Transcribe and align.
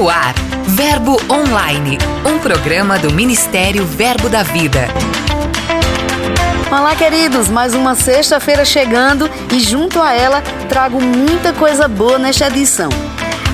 No 0.00 0.08
ar, 0.08 0.32
Verbo 0.66 1.20
Online, 1.30 1.98
um 2.24 2.38
programa 2.38 2.98
do 2.98 3.12
Ministério 3.12 3.84
Verbo 3.84 4.30
da 4.30 4.42
Vida. 4.42 4.88
Olá, 6.70 6.96
queridos, 6.96 7.50
mais 7.50 7.74
uma 7.74 7.94
sexta-feira 7.94 8.64
chegando 8.64 9.30
e 9.52 9.60
junto 9.60 10.00
a 10.00 10.14
ela 10.14 10.40
trago 10.70 11.02
muita 11.02 11.52
coisa 11.52 11.86
boa 11.86 12.18
nesta 12.18 12.46
edição. 12.46 12.88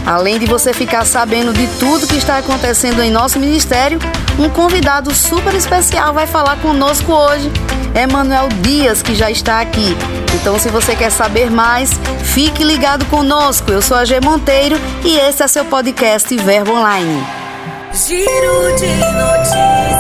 Além 0.07 0.39
de 0.39 0.47
você 0.47 0.73
ficar 0.73 1.05
sabendo 1.05 1.53
de 1.53 1.67
tudo 1.81 2.07
que 2.07 2.17
está 2.17 2.39
acontecendo 2.39 3.03
em 3.03 3.11
nosso 3.11 3.41
ministério, 3.41 3.99
um 4.39 4.49
convidado 4.49 5.13
super 5.13 5.53
especial 5.53 6.15
vai 6.15 6.29
falar 6.29 6.59
conosco 6.59 7.13
hoje. 7.13 7.51
É 7.97 8.07
Manuel 8.07 8.51
Dias, 8.61 9.03
que 9.03 9.15
já 9.15 9.31
está 9.31 9.59
aqui. 9.59 9.97
Então, 10.35 10.59
se 10.59 10.69
você 10.69 10.95
quer 10.95 11.09
saber 11.09 11.51
mais, 11.51 11.91
fique 12.23 12.63
ligado 12.63 13.07
conosco. 13.07 13.73
Eu 13.73 13.81
sou 13.81 13.97
a 13.97 14.05
G 14.05 14.21
Monteiro 14.21 14.77
e 15.03 15.17
esse 15.17 15.43
é 15.43 15.49
seu 15.49 15.65
podcast 15.65 16.37
Verbo 16.37 16.73
Online. 16.73 17.27
Giro 17.95 18.77
de 18.77 18.95
notícias. 19.15 19.97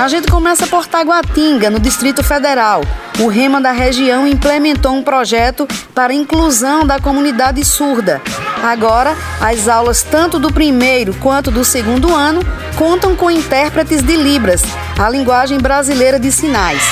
A 0.00 0.08
gente 0.08 0.28
começa 0.28 0.66
por 0.66 0.86
Taguatinga, 0.86 1.68
no 1.68 1.78
Distrito 1.78 2.24
Federal. 2.24 2.80
O 3.20 3.28
Rema 3.28 3.60
da 3.60 3.72
região 3.72 4.26
implementou 4.26 4.92
um 4.92 5.02
projeto 5.02 5.68
para 5.94 6.14
inclusão 6.14 6.86
da 6.86 6.98
comunidade 6.98 7.62
surda. 7.62 8.22
Agora, 8.62 9.14
as 9.38 9.68
aulas 9.68 10.02
tanto 10.02 10.38
do 10.38 10.50
primeiro 10.50 11.12
quanto 11.20 11.50
do 11.50 11.62
segundo 11.62 12.14
ano 12.14 12.40
contam 12.82 13.14
com 13.14 13.30
intérpretes 13.30 14.02
de 14.02 14.16
Libras, 14.16 14.60
a 14.98 15.08
linguagem 15.08 15.56
brasileira 15.56 16.18
de 16.18 16.32
sinais. 16.32 16.82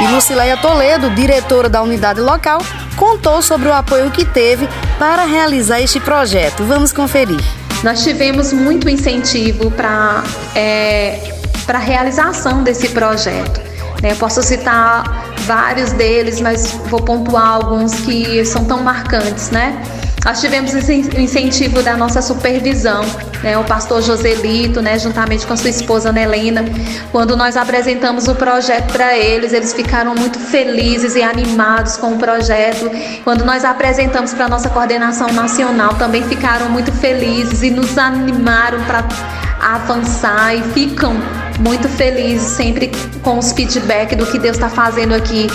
E 0.00 0.06
Lucileia 0.06 0.56
Toledo, 0.56 1.10
diretora 1.10 1.68
da 1.68 1.82
unidade 1.82 2.22
local, 2.22 2.62
contou 2.96 3.42
sobre 3.42 3.68
o 3.68 3.72
apoio 3.74 4.10
que 4.10 4.24
teve 4.24 4.66
para 4.98 5.26
realizar 5.26 5.82
este 5.82 6.00
projeto. 6.00 6.64
Vamos 6.64 6.90
conferir. 6.90 7.38
Nós 7.84 8.02
tivemos 8.02 8.50
muito 8.50 8.88
incentivo 8.88 9.70
para 9.72 10.24
é, 10.54 11.34
a 11.68 11.76
realização 11.76 12.62
desse 12.62 12.88
projeto. 12.88 13.60
Né? 14.02 14.14
Posso 14.14 14.42
citar 14.42 15.34
vários 15.40 15.92
deles, 15.92 16.40
mas 16.40 16.80
vou 16.86 17.02
pontuar 17.02 17.56
alguns 17.56 17.92
que 17.92 18.42
são 18.46 18.64
tão 18.64 18.82
marcantes, 18.82 19.50
né? 19.50 19.82
Nós 20.24 20.40
tivemos 20.40 20.72
o 20.74 21.20
incentivo 21.20 21.82
da 21.82 21.96
nossa 21.96 22.20
supervisão, 22.20 23.02
né, 23.42 23.56
o 23.56 23.64
pastor 23.64 24.02
Joselito, 24.02 24.82
né, 24.82 24.98
juntamente 24.98 25.46
com 25.46 25.56
sua 25.56 25.70
esposa 25.70 26.12
Nelena. 26.12 26.64
Quando 27.10 27.36
nós 27.36 27.56
apresentamos 27.56 28.28
o 28.28 28.34
projeto 28.34 28.92
para 28.92 29.16
eles, 29.16 29.52
eles 29.52 29.72
ficaram 29.72 30.14
muito 30.14 30.38
felizes 30.38 31.16
e 31.16 31.22
animados 31.22 31.96
com 31.96 32.12
o 32.12 32.18
projeto. 32.18 32.90
Quando 33.24 33.44
nós 33.46 33.64
apresentamos 33.64 34.34
para 34.34 34.44
a 34.44 34.48
nossa 34.48 34.68
coordenação 34.68 35.32
nacional, 35.32 35.94
também 35.94 36.22
ficaram 36.24 36.68
muito 36.68 36.92
felizes 36.92 37.62
e 37.62 37.70
nos 37.70 37.96
animaram 37.96 38.84
para 38.84 39.02
avançar 39.60 40.54
e 40.54 40.62
ficam 40.72 41.14
muito 41.60 41.88
felizes 41.88 42.52
sempre 42.52 42.90
com 43.22 43.38
os 43.38 43.52
feedback 43.52 44.16
do 44.16 44.26
que 44.26 44.38
Deus 44.38 44.56
está 44.56 44.68
fazendo 44.68 45.14
aqui 45.14 45.46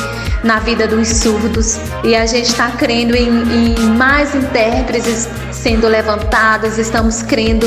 na 0.44 0.60
vida 0.60 0.88
dos 0.88 1.08
surdos. 1.08 1.78
E 2.04 2.16
a 2.16 2.26
gente 2.26 2.46
está 2.46 2.70
crendo 2.72 3.16
em, 3.16 3.28
em 3.28 3.80
mais 3.98 4.34
intérpretes 4.36 5.28
sendo 5.66 5.88
levantadas, 5.88 6.78
estamos 6.78 7.24
crendo 7.24 7.66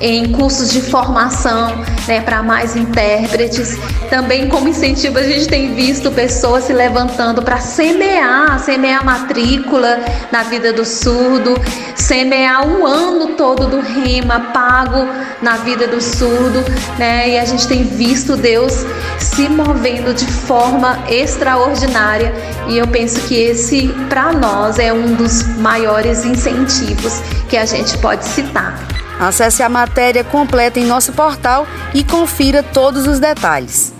em 0.00 0.32
cursos 0.32 0.72
de 0.72 0.80
formação 0.80 1.80
né, 2.08 2.20
para 2.20 2.42
mais 2.42 2.74
intérpretes. 2.74 3.78
Também, 4.10 4.48
como 4.48 4.66
incentivo, 4.66 5.16
a 5.16 5.22
gente 5.22 5.46
tem 5.46 5.72
visto 5.72 6.10
pessoas 6.10 6.64
se 6.64 6.72
levantando 6.72 7.40
para 7.42 7.60
semear, 7.60 8.58
semear 8.58 9.04
matrícula 9.04 10.00
na 10.32 10.42
vida 10.42 10.72
do 10.72 10.84
surdo, 10.84 11.54
semear 11.94 12.66
o 12.66 12.84
ano 12.84 13.36
todo 13.36 13.68
do 13.68 13.80
rema 13.80 14.40
pago 14.52 15.06
na 15.40 15.58
vida 15.58 15.86
do 15.86 16.02
surdo, 16.02 16.64
né? 16.98 17.30
E 17.30 17.38
a 17.38 17.44
gente 17.44 17.68
tem 17.68 17.84
visto 17.84 18.36
Deus 18.36 18.84
se 19.20 19.48
movendo 19.48 20.12
de 20.12 20.26
forma 20.26 20.98
extraordinária 21.08 22.34
e 22.66 22.78
eu 22.78 22.88
penso 22.88 23.20
que 23.28 23.36
esse 23.40 23.88
para 24.08 24.32
nós 24.32 24.78
é 24.78 24.92
um 24.92 25.14
dos 25.14 25.44
maiores 25.58 26.24
incentivos 26.24 27.22
que 27.48 27.56
a 27.56 27.64
gente 27.64 27.96
pode 27.98 28.24
citar. 28.24 28.86
Acesse 29.18 29.62
a 29.62 29.68
matéria 29.68 30.22
completa 30.22 30.78
em 30.78 30.84
nosso 30.84 31.12
portal 31.12 31.66
e 31.94 32.04
confira 32.04 32.62
todos 32.62 33.06
os 33.06 33.18
detalhes. 33.18 33.94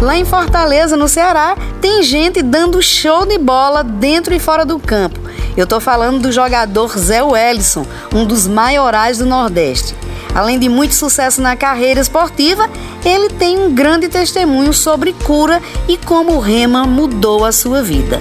Lá 0.00 0.16
em 0.16 0.24
Fortaleza, 0.24 0.96
no 0.96 1.08
Ceará, 1.08 1.56
tem 1.80 2.02
gente 2.02 2.42
dando 2.42 2.82
show 2.82 3.24
de 3.24 3.38
bola 3.38 3.82
dentro 3.82 4.34
e 4.34 4.38
fora 4.38 4.64
do 4.64 4.78
campo. 4.78 5.18
Eu 5.56 5.66
tô 5.66 5.80
falando 5.80 6.20
do 6.20 6.32
jogador 6.32 6.98
Zé 6.98 7.22
Wellison, 7.22 7.86
um 8.12 8.26
dos 8.26 8.46
maiorais 8.46 9.18
do 9.18 9.26
Nordeste. 9.26 9.94
Além 10.34 10.58
de 10.58 10.68
muito 10.68 10.94
sucesso 10.94 11.40
na 11.40 11.56
carreira 11.56 12.00
esportiva, 12.00 12.68
ele 13.04 13.30
tem 13.30 13.56
um 13.58 13.72
grande 13.72 14.08
testemunho 14.08 14.72
sobre 14.72 15.12
cura 15.24 15.62
e 15.88 15.96
como 15.96 16.32
o 16.32 16.40
rema 16.40 16.84
mudou 16.84 17.44
a 17.44 17.52
sua 17.52 17.82
vida. 17.82 18.18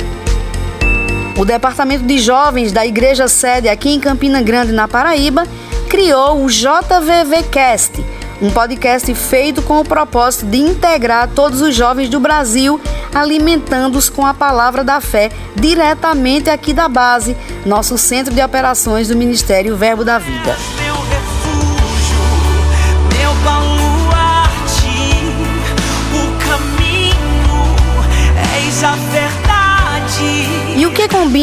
O 1.35 1.43
Departamento 1.43 2.05
de 2.05 2.19
Jovens 2.19 2.71
da 2.71 2.85
Igreja 2.85 3.27
Sede 3.27 3.67
aqui 3.67 3.89
em 3.89 3.99
Campina 3.99 4.41
Grande, 4.41 4.71
na 4.71 4.87
Paraíba, 4.87 5.47
criou 5.89 6.43
o 6.43 6.47
JVVcast, 6.47 8.03
um 8.41 8.51
podcast 8.51 9.13
feito 9.15 9.61
com 9.61 9.79
o 9.79 9.85
propósito 9.85 10.45
de 10.45 10.57
integrar 10.57 11.29
todos 11.29 11.61
os 11.61 11.75
jovens 11.75 12.09
do 12.09 12.19
Brasil, 12.19 12.79
alimentando-os 13.13 14.09
com 14.09 14.25
a 14.25 14.33
palavra 14.33 14.83
da 14.83 15.01
fé 15.01 15.31
diretamente 15.55 16.49
aqui 16.49 16.71
da 16.71 16.87
base, 16.87 17.35
nosso 17.65 17.97
centro 17.97 18.33
de 18.33 18.41
operações 18.41 19.07
do 19.07 19.15
Ministério 19.15 19.75
Verbo 19.75 20.03
da 20.03 20.19
Vida. 20.19 20.55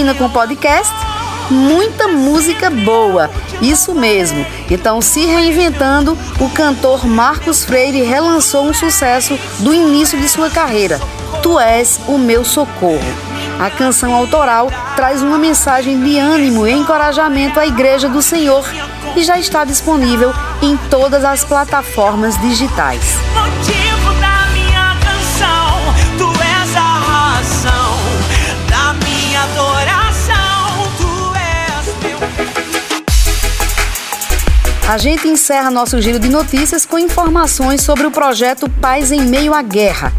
Com 0.00 0.24
o 0.24 0.30
podcast? 0.30 0.92
Muita 1.50 2.08
música 2.08 2.70
boa, 2.70 3.30
isso 3.60 3.94
mesmo. 3.94 4.46
Então, 4.70 5.02
se 5.02 5.26
reinventando, 5.26 6.16
o 6.40 6.48
cantor 6.48 7.06
Marcos 7.06 7.64
Freire 7.64 8.02
relançou 8.02 8.64
um 8.64 8.72
sucesso 8.72 9.38
do 9.58 9.74
início 9.74 10.18
de 10.18 10.26
sua 10.26 10.48
carreira, 10.48 10.98
Tu 11.42 11.58
és 11.60 12.00
o 12.08 12.16
meu 12.16 12.44
socorro. 12.44 12.98
A 13.58 13.68
canção 13.68 14.14
autoral 14.14 14.70
traz 14.96 15.22
uma 15.22 15.36
mensagem 15.36 16.00
de 16.02 16.18
ânimo 16.18 16.66
e 16.66 16.72
encorajamento 16.72 17.60
à 17.60 17.66
Igreja 17.66 18.08
do 18.08 18.22
Senhor 18.22 18.64
e 19.14 19.22
já 19.22 19.38
está 19.38 19.64
disponível 19.64 20.32
em 20.62 20.78
todas 20.88 21.24
as 21.24 21.44
plataformas 21.44 22.40
digitais. 22.40 23.02
A 34.90 34.98
gente 34.98 35.28
encerra 35.28 35.70
nosso 35.70 36.00
giro 36.00 36.18
de 36.18 36.28
notícias 36.28 36.84
com 36.84 36.98
informações 36.98 37.80
sobre 37.80 38.08
o 38.08 38.10
projeto 38.10 38.68
Paz 38.68 39.12
em 39.12 39.20
Meio 39.20 39.54
à 39.54 39.62
Guerra. 39.62 40.12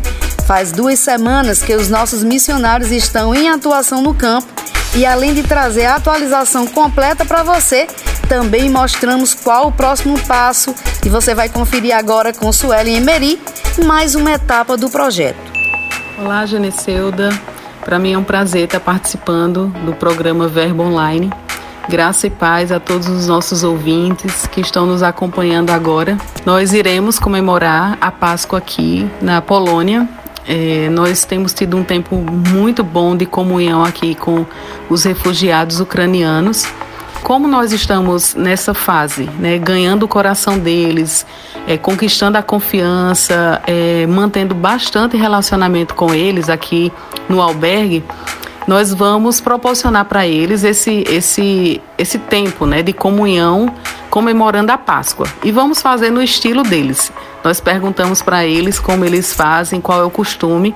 Faz 0.48 0.72
duas 0.72 0.98
semanas 0.98 1.62
que 1.62 1.76
os 1.76 1.90
nossos 1.90 2.24
missionários 2.24 2.90
estão 2.90 3.36
em 3.36 3.50
atuação 3.50 4.02
no 4.02 4.14
campo 4.14 4.48
e, 4.96 5.06
além 5.06 5.34
de 5.34 5.44
trazer 5.44 5.88
a 5.88 5.96
atualização 5.96 6.66
completa 6.66 7.26
para 7.26 7.44
você, 7.44 7.86
também 8.30 8.70
mostramos 8.70 9.34
qual 9.34 9.68
o 9.68 9.72
próximo 9.74 10.18
passo 10.26 10.74
e 11.06 11.10
você 11.10 11.36
vai 11.36 11.50
conferir 11.50 11.94
agora 11.94 12.32
com 12.32 12.50
Suelen 12.54 12.96
Emery 12.96 13.42
mais 13.84 14.16
uma 14.16 14.32
etapa 14.32 14.78
do 14.78 14.90
projeto. 14.90 15.52
Olá, 16.18 16.46
Geneseuda. 16.46 17.28
Para 17.84 18.00
mim 18.00 18.14
é 18.14 18.18
um 18.18 18.24
prazer 18.24 18.64
estar 18.64 18.80
participando 18.80 19.68
do 19.84 19.92
programa 19.92 20.48
Verbo 20.48 20.84
Online. 20.84 21.30
Graça 21.92 22.28
e 22.28 22.30
paz 22.30 22.72
a 22.72 22.80
todos 22.80 23.10
os 23.10 23.28
nossos 23.28 23.66
ouvintes 23.66 24.48
que 24.48 24.62
estão 24.62 24.86
nos 24.86 25.04
acompanhando 25.04 25.72
agora. 25.72 26.18
Nós 26.46 26.72
iremos 26.72 27.20
comemorar 27.20 27.98
a 28.00 28.10
Páscoa 28.10 28.60
aqui 28.60 29.06
na 29.22 29.42
Polônia. 29.42 30.08
É, 30.48 30.88
nós 30.90 31.26
temos 31.26 31.54
tido 31.54 31.76
um 31.76 31.84
tempo 31.84 32.16
muito 32.16 32.82
bom 32.82 33.14
de 33.14 33.26
comunhão 33.26 33.84
aqui 33.84 34.16
com 34.16 34.46
os 34.90 35.04
refugiados 35.04 35.82
ucranianos. 35.82 36.66
Como 37.24 37.46
nós 37.46 37.74
estamos 37.74 38.36
nessa 38.36 38.74
fase, 38.74 39.30
né, 39.38 39.58
ganhando 39.58 40.04
o 40.04 40.08
coração 40.08 40.58
deles, 40.58 41.26
é, 41.68 41.78
conquistando 41.78 42.38
a 42.38 42.42
confiança, 42.42 43.62
é, 43.68 44.08
mantendo 44.08 44.56
bastante 44.56 45.18
relacionamento 45.18 45.94
com 45.94 46.14
eles 46.14 46.48
aqui 46.48 46.90
no 47.28 47.42
albergue, 47.42 48.02
nós 48.68 48.94
vamos 48.94 49.42
proporcionar 49.42 50.06
para 50.06 50.28
eles 50.28 50.64
esse, 50.64 51.04
esse, 51.10 51.82
esse 51.98 52.20
tempo 52.20 52.66
né, 52.66 52.84
de 52.84 52.94
comunhão 52.94 53.74
comemorando 54.10 54.72
a 54.72 54.78
Páscoa. 54.78 55.28
E 55.44 55.52
vamos 55.52 55.82
fazer 55.82 56.12
no 56.12 56.22
estilo 56.22 56.64
deles. 56.64 57.12
Nós 57.44 57.60
perguntamos 57.60 58.22
para 58.22 58.46
eles 58.46 58.80
como 58.80 59.04
eles 59.04 59.34
fazem, 59.34 59.82
qual 59.82 60.02
é 60.02 60.04
o 60.04 60.10
costume. 60.10 60.76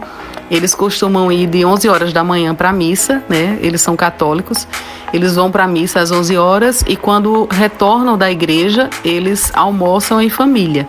Eles 0.49 0.73
costumam 0.75 1.31
ir 1.31 1.47
de 1.47 1.65
11 1.65 1.89
horas 1.89 2.13
da 2.13 2.23
manhã 2.23 2.53
para 2.53 2.69
a 2.69 2.73
missa, 2.73 3.23
né? 3.27 3.57
Eles 3.61 3.81
são 3.81 3.95
católicos. 3.95 4.67
Eles 5.11 5.35
vão 5.35 5.51
para 5.51 5.63
a 5.63 5.67
missa 5.67 5.99
às 5.99 6.11
11 6.11 6.37
horas 6.37 6.83
e 6.87 6.95
quando 6.95 7.47
retornam 7.51 8.17
da 8.17 8.31
igreja, 8.31 8.89
eles 9.03 9.51
almoçam 9.55 10.21
em 10.21 10.29
família. 10.29 10.87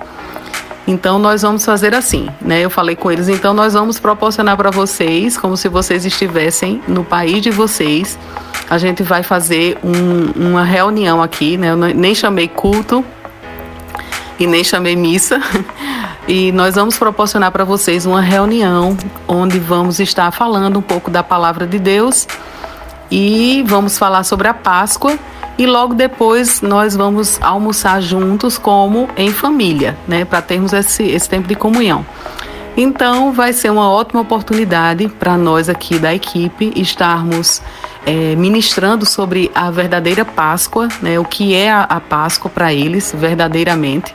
Então 0.87 1.19
nós 1.19 1.43
vamos 1.43 1.65
fazer 1.65 1.95
assim, 1.95 2.29
né? 2.41 2.61
Eu 2.61 2.71
falei 2.71 2.95
com 2.95 3.11
eles, 3.11 3.29
então 3.29 3.53
nós 3.53 3.75
vamos 3.75 3.99
proporcionar 3.99 4.57
para 4.57 4.71
vocês, 4.71 5.37
como 5.37 5.57
se 5.57 5.69
vocês 5.69 6.05
estivessem 6.05 6.81
no 6.87 7.03
país 7.03 7.43
de 7.43 7.51
vocês. 7.51 8.19
A 8.71 8.79
gente 8.79 9.03
vai 9.03 9.23
fazer 9.23 9.79
um, 9.83 10.49
uma 10.49 10.63
reunião 10.63 11.23
aqui, 11.23 11.57
né? 11.57 11.73
Eu 11.73 11.77
nem 11.77 12.15
chamei 12.15 12.47
culto 12.47 13.05
e 14.39 14.47
nem 14.47 14.63
chamei 14.63 14.95
missa. 14.95 15.41
E 16.29 16.51
nós 16.51 16.75
vamos 16.75 16.99
proporcionar 16.99 17.53
para 17.53 17.63
vocês 17.63 18.05
uma 18.05 18.21
reunião 18.21 18.97
onde 19.29 19.61
vamos 19.61 20.01
estar 20.01 20.33
falando 20.33 20.77
um 20.77 20.83
pouco 20.83 21.09
da 21.09 21.23
palavra 21.23 21.69
de 21.69 21.79
Deus 21.79 22.27
e 23.11 23.65
vamos 23.67 23.99
falar 23.99 24.25
sobre 24.25 24.49
a 24.49 24.55
Páscoa 24.55 25.19
e 25.59 25.67
logo 25.67 25.95
depois 25.95 26.61
nós 26.61 26.95
vamos 26.95 27.41
almoçar 27.43 28.01
juntos 28.03 28.59
como 28.59 29.09
em 29.17 29.31
família, 29.31 29.97
né, 30.07 30.25
para 30.25 30.43
termos 30.43 30.73
esse, 30.73 31.05
esse 31.05 31.29
tempo 31.29 31.49
de 31.49 31.55
comunhão. 31.55 32.05
Então 32.77 33.33
vai 33.33 33.55
ser 33.55 33.71
uma 33.71 33.91
ótima 33.91 34.21
oportunidade 34.21 35.09
para 35.09 35.37
nós 35.39 35.69
aqui 35.69 35.99
da 35.99 36.15
equipe 36.15 36.73
estarmos 36.77 37.63
é, 38.05 38.37
ministrando 38.37 39.07
sobre 39.07 39.51
a 39.55 39.71
verdadeira 39.71 40.25
Páscoa, 40.27 40.89
né, 41.01 41.19
o 41.19 41.25
que 41.25 41.55
é 41.55 41.71
a, 41.71 41.83
a 41.83 42.01
Páscoa 42.01 42.51
para 42.51 42.75
eles 42.75 43.15
verdadeiramente. 43.17 44.15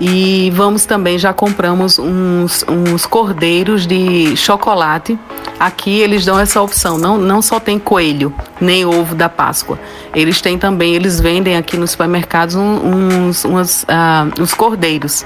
E 0.00 0.50
vamos 0.54 0.84
também, 0.84 1.18
já 1.18 1.32
compramos 1.32 1.98
uns, 1.98 2.64
uns 2.68 3.06
cordeiros 3.06 3.86
de 3.86 4.36
chocolate. 4.36 5.18
Aqui 5.58 6.00
eles 6.00 6.24
dão 6.24 6.38
essa 6.38 6.60
opção, 6.60 6.98
não, 6.98 7.16
não 7.16 7.40
só 7.40 7.60
tem 7.60 7.78
coelho, 7.78 8.34
nem 8.60 8.84
ovo 8.84 9.14
da 9.14 9.28
Páscoa. 9.28 9.78
Eles 10.14 10.40
têm 10.40 10.58
também, 10.58 10.94
eles 10.94 11.20
vendem 11.20 11.56
aqui 11.56 11.76
nos 11.76 11.92
supermercados 11.92 12.56
uns, 12.56 13.44
uns, 13.44 13.82
uh, 13.84 14.42
uns 14.42 14.52
cordeiros. 14.52 15.24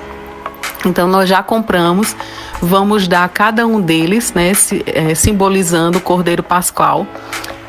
Então 0.84 1.08
nós 1.08 1.28
já 1.28 1.42
compramos, 1.42 2.14
vamos 2.60 3.08
dar 3.08 3.24
a 3.24 3.28
cada 3.28 3.66
um 3.66 3.80
deles, 3.80 4.32
né, 4.32 4.52
é, 4.86 5.14
simbolizando 5.14 5.98
o 5.98 6.00
Cordeiro 6.00 6.42
Pascual. 6.42 7.06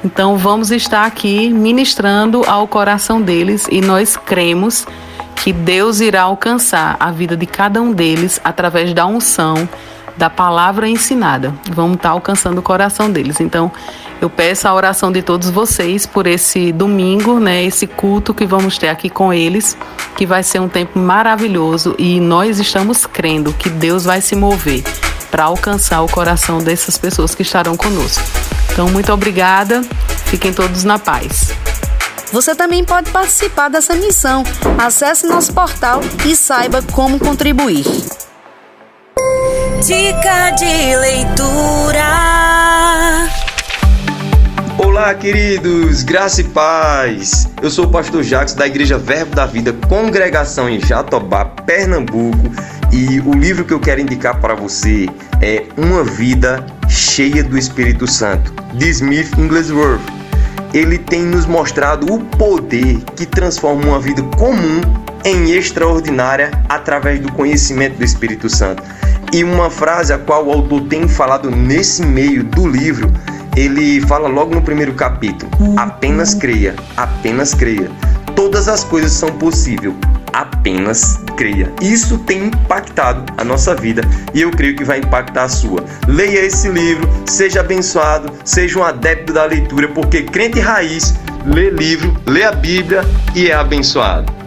Então 0.04 0.38
vamos 0.38 0.70
estar 0.70 1.06
aqui 1.06 1.50
ministrando 1.50 2.44
ao 2.46 2.68
coração 2.68 3.22
deles 3.22 3.68
e 3.72 3.82
nós 3.82 4.16
cremos 4.16 4.86
que 5.44 5.54
Deus 5.54 6.00
irá 6.00 6.24
alcançar 6.24 6.98
a 7.00 7.12
vida 7.12 7.36
de 7.36 7.46
cada 7.46 7.82
um 7.82 7.92
deles 7.92 8.40
através 8.44 8.94
da 8.94 9.06
unção 9.06 9.68
da 10.18 10.30
palavra 10.30 10.88
ensinada. 10.88 11.54
Vamos 11.72 11.96
estar 11.96 12.10
alcançando 12.10 12.58
o 12.58 12.62
coração 12.62 13.10
deles. 13.10 13.40
Então, 13.40 13.72
eu 14.22 14.30
peço 14.30 14.68
a 14.68 14.74
oração 14.74 15.12
de 15.14 15.22
todos 15.22 15.50
vocês 15.50 16.06
por 16.06 16.28
esse 16.28 16.74
domingo, 16.74 17.40
né, 17.40 17.64
esse 17.64 17.88
culto 17.88 18.34
que 18.34 18.46
vamos 18.46 18.78
ter 18.78 18.90
aqui 18.90 19.10
com 19.10 19.32
eles, 19.32 19.78
que 20.18 20.26
vai 20.26 20.44
ser 20.44 20.60
um 20.60 20.68
tempo 20.68 21.00
maravilhoso 21.00 21.96
e 21.98 22.20
nós 22.20 22.60
estamos 22.60 23.06
crendo 23.06 23.54
que 23.54 23.70
Deus 23.70 24.04
vai 24.04 24.20
se 24.20 24.36
mover 24.36 24.84
para 25.32 25.46
alcançar 25.46 26.02
o 26.02 26.10
coração 26.10 26.58
dessas 26.58 26.98
pessoas 26.98 27.34
que 27.34 27.44
estarão 27.44 27.78
conosco. 27.78 28.24
Então, 28.74 28.90
muito 28.90 29.14
obrigada. 29.14 29.82
Fiquem 30.26 30.52
todos 30.52 30.84
na 30.84 31.00
paz. 31.00 31.54
Você 32.32 32.54
também 32.54 32.84
pode 32.84 33.10
participar 33.10 33.70
dessa 33.70 33.96
missão. 33.96 34.44
Acesse 34.78 35.26
nosso 35.26 35.52
portal 35.52 36.00
e 36.26 36.36
saiba 36.36 36.82
como 36.94 37.18
contribuir. 37.18 37.84
Dica 39.84 40.52
de 40.52 40.96
leitura. 40.96 42.06
Olá, 44.78 45.14
queridos, 45.16 46.04
graça 46.04 46.42
e 46.42 46.44
paz. 46.44 47.48
Eu 47.64 47.72
sou 47.72 47.86
o 47.86 47.92
pastor 47.92 48.22
Jacques 48.22 48.54
da 48.54 48.68
Igreja 48.68 48.98
Verbo 48.98 49.36
da 49.36 49.48
Vida, 49.48 49.74
congregação 49.88 50.70
em 50.70 50.80
Jatobá, 50.80 51.46
Pernambuco, 51.46 52.52
e 52.92 53.20
o 53.22 53.34
livro 53.34 53.66
que 53.66 53.74
eu 53.74 53.80
quero 53.80 54.02
indicar 54.02 54.40
para 54.40 54.54
você 54.54 55.08
é 55.42 55.66
Uma 55.76 56.04
Vida 56.04 56.66
Cheia 56.88 57.44
do 57.44 57.58
Espírito 57.58 58.06
Santo, 58.06 58.54
de 58.76 58.88
Smith 58.90 59.36
Inglesworth 59.38 60.19
ele 60.74 60.98
tem 60.98 61.22
nos 61.22 61.46
mostrado 61.46 62.14
o 62.14 62.20
poder 62.20 62.98
que 63.16 63.26
transforma 63.26 63.84
uma 63.86 64.00
vida 64.00 64.22
comum 64.38 64.82
em 65.26 65.52
extraordinária 65.52 66.52
através 66.68 67.20
do 67.20 67.32
conhecimento 67.34 67.98
do 67.98 68.04
Espírito 68.04 68.50
Santo. 68.50 68.84
E 69.34 69.44
uma 69.44 69.70
frase 69.70 70.14
a 70.14 70.18
qual 70.18 70.46
o 70.46 70.52
autor 70.52 70.82
tem 70.84 71.08
falado 71.08 71.52
nesse 71.52 72.04
meio 72.04 72.44
do 72.44 72.68
livro, 72.68 73.12
ele 73.56 74.02
fala 74.02 74.28
logo 74.28 74.54
no 74.54 74.62
primeiro 74.62 74.94
capítulo: 74.94 75.52
apenas 75.78 76.34
creia, 76.34 76.76
apenas 76.96 77.54
creia. 77.54 77.90
Todas 78.36 78.68
as 78.68 78.84
coisas 78.84 79.12
são 79.12 79.30
possíveis 79.30 79.94
apenas 80.34 81.20
creia. 81.38 81.72
Isso 81.82 82.18
tem 82.20 82.46
impactado 82.46 83.24
a 83.38 83.44
nossa 83.44 83.76
vida 83.76 84.02
e 84.34 84.42
eu 84.42 84.52
creio 84.52 84.76
que 84.76 84.84
vai 84.84 85.00
impactar 85.00 85.44
a 85.44 85.50
sua. 85.50 85.84
Leia 86.08 86.46
esse 86.46 86.70
livro, 86.70 87.08
seja 87.26 87.62
abençoado, 87.62 88.32
seja 88.44 88.80
um 88.80 88.84
adepto 88.84 89.34
da 89.34 89.46
leitura, 89.46 89.88
porque 89.88 90.24
crente 90.24 90.60
raiz 90.60 91.16
lê 91.46 91.70
livro, 91.70 92.16
lê 92.26 92.44
a 92.44 92.52
Bíblia 92.52 93.02
e 93.36 93.48
é 93.48 93.54
abençoado. 93.54 94.40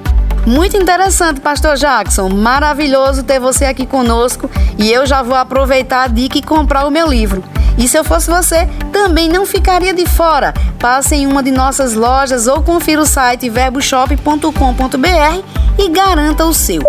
Muito 0.46 0.76
interessante, 0.76 1.40
Pastor 1.40 1.76
Jackson. 1.76 2.28
Maravilhoso 2.28 3.23
ter 3.23 3.38
você 3.38 3.64
aqui 3.64 3.87
conosco 3.87 4.50
e 4.76 4.90
eu 4.90 5.06
já 5.06 5.23
vou 5.23 5.37
aproveitar 5.37 6.02
a 6.02 6.08
dica 6.08 6.37
e 6.37 6.43
comprar 6.43 6.85
o 6.85 6.90
meu 6.90 7.06
livro. 7.06 7.44
E 7.79 7.89
se 7.89 7.99
eu 7.99 8.05
fosse 8.05 8.31
você, 8.31 8.69
também 8.93 9.29
não 9.29 9.47
ficaria 9.47 9.93
de 9.93 10.07
fora. 10.07 10.53
Passe 10.79 11.15
em 11.15 11.27
uma 11.27 11.43
de 11.43 11.51
nossas 11.51 11.95
lojas 11.95 12.47
ou 12.47 12.63
confira 12.63 13.01
o 13.01 13.07
site 13.07 13.49
verboshop.com.br 13.49 15.43
e 15.79 15.89
garanta 15.89 16.45
o 16.45 16.53
seu. 16.53 16.83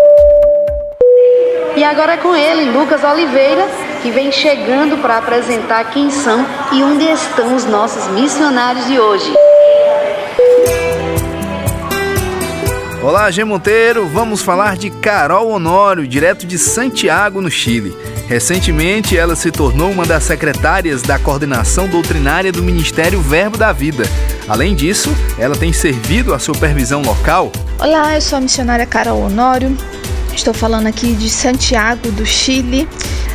E 1.76 1.82
agora 1.82 2.12
é 2.12 2.16
com 2.16 2.34
ele, 2.34 2.70
Lucas 2.70 3.02
Oliveira, 3.02 3.66
que 4.02 4.10
vem 4.10 4.30
chegando 4.30 5.00
para 5.02 5.18
apresentar 5.18 5.90
quem 5.90 6.10
são 6.10 6.46
e 6.72 6.82
onde 6.82 7.04
estão 7.04 7.56
os 7.56 7.64
nossos 7.64 8.06
missionários 8.08 8.86
de 8.86 9.00
hoje. 9.00 9.43
Olá, 13.04 13.30
G 13.30 13.44
Monteiro. 13.44 14.08
Vamos 14.08 14.40
falar 14.40 14.78
de 14.78 14.88
Carol 14.88 15.50
Honório, 15.50 16.08
direto 16.08 16.46
de 16.46 16.56
Santiago, 16.56 17.42
no 17.42 17.50
Chile. 17.50 17.94
Recentemente, 18.26 19.14
ela 19.14 19.36
se 19.36 19.50
tornou 19.50 19.90
uma 19.90 20.06
das 20.06 20.24
secretárias 20.24 21.02
da 21.02 21.18
coordenação 21.18 21.86
doutrinária 21.86 22.50
do 22.50 22.62
Ministério 22.62 23.20
Verbo 23.20 23.58
da 23.58 23.74
Vida. 23.74 24.04
Além 24.48 24.74
disso, 24.74 25.14
ela 25.38 25.54
tem 25.54 25.70
servido 25.70 26.32
a 26.32 26.38
supervisão 26.38 27.02
local. 27.02 27.52
Olá, 27.78 28.14
eu 28.14 28.22
sou 28.22 28.38
a 28.38 28.40
missionária 28.40 28.86
Carol 28.86 29.20
Honório. 29.20 29.76
Estou 30.34 30.54
falando 30.54 30.86
aqui 30.86 31.12
de 31.12 31.28
Santiago, 31.28 32.10
do 32.12 32.24
Chile. 32.24 32.88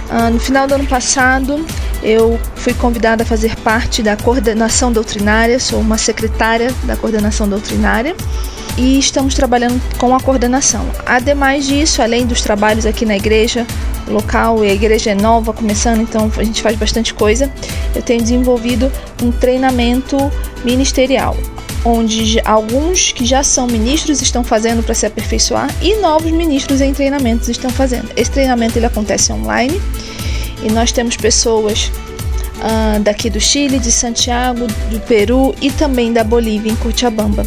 Ah, 0.09 0.31
no 0.31 0.39
final 0.39 0.65
do 0.65 0.73
ano 0.73 0.87
passado, 0.87 1.63
eu 2.01 2.39
fui 2.55 2.73
convidada 2.73 3.21
a 3.21 3.25
fazer 3.25 3.55
parte 3.57 4.01
da 4.01 4.17
coordenação 4.17 4.91
doutrinária, 4.91 5.59
sou 5.59 5.79
uma 5.79 5.99
secretária 5.99 6.73
da 6.85 6.95
coordenação 6.95 7.47
doutrinária 7.47 8.15
e 8.79 8.97
estamos 8.97 9.35
trabalhando 9.35 9.79
com 9.97 10.15
a 10.15 10.19
coordenação. 10.21 10.89
Ademais 11.05 11.67
disso, 11.67 12.01
além 12.01 12.25
dos 12.25 12.41
trabalhos 12.41 12.85
aqui 12.85 13.05
na 13.05 13.17
igreja 13.17 13.67
local, 14.07 14.63
e 14.63 14.69
a 14.69 14.73
igreja 14.73 15.11
é 15.11 15.15
nova, 15.15 15.51
começando, 15.51 16.01
então 16.01 16.31
a 16.35 16.43
gente 16.43 16.61
faz 16.61 16.77
bastante 16.77 17.13
coisa, 17.13 17.51
eu 17.93 18.01
tenho 18.01 18.21
desenvolvido 18.21 18.89
um 19.21 19.31
treinamento 19.31 20.17
ministerial. 20.63 21.35
Onde 21.83 22.41
alguns 22.43 23.11
que 23.11 23.25
já 23.25 23.43
são 23.43 23.67
ministros 23.67 24.21
estão 24.21 24.43
fazendo 24.43 24.81
para 24.81 24.95
se 24.95 25.05
aperfeiçoar 25.05 25.69
e 25.81 25.95
novos 25.97 26.31
ministros 26.31 26.81
em 26.81 26.93
treinamentos 26.93 27.47
estão 27.49 27.69
fazendo. 27.69 28.09
Esse 28.15 28.31
treinamento 28.31 28.77
ele 28.77 28.85
acontece 28.85 29.31
online 29.31 29.79
e 30.63 30.69
nós 30.71 30.91
temos 30.91 31.15
pessoas 31.15 31.91
uh, 32.57 32.99
daqui 33.01 33.29
do 33.29 33.39
Chile, 33.39 33.79
de 33.79 33.91
Santiago, 33.91 34.67
do 34.89 34.99
Peru 35.01 35.55
e 35.61 35.71
também 35.71 36.11
da 36.11 36.23
Bolívia, 36.23 36.71
em 36.71 36.75
Cochabamba. 36.75 37.45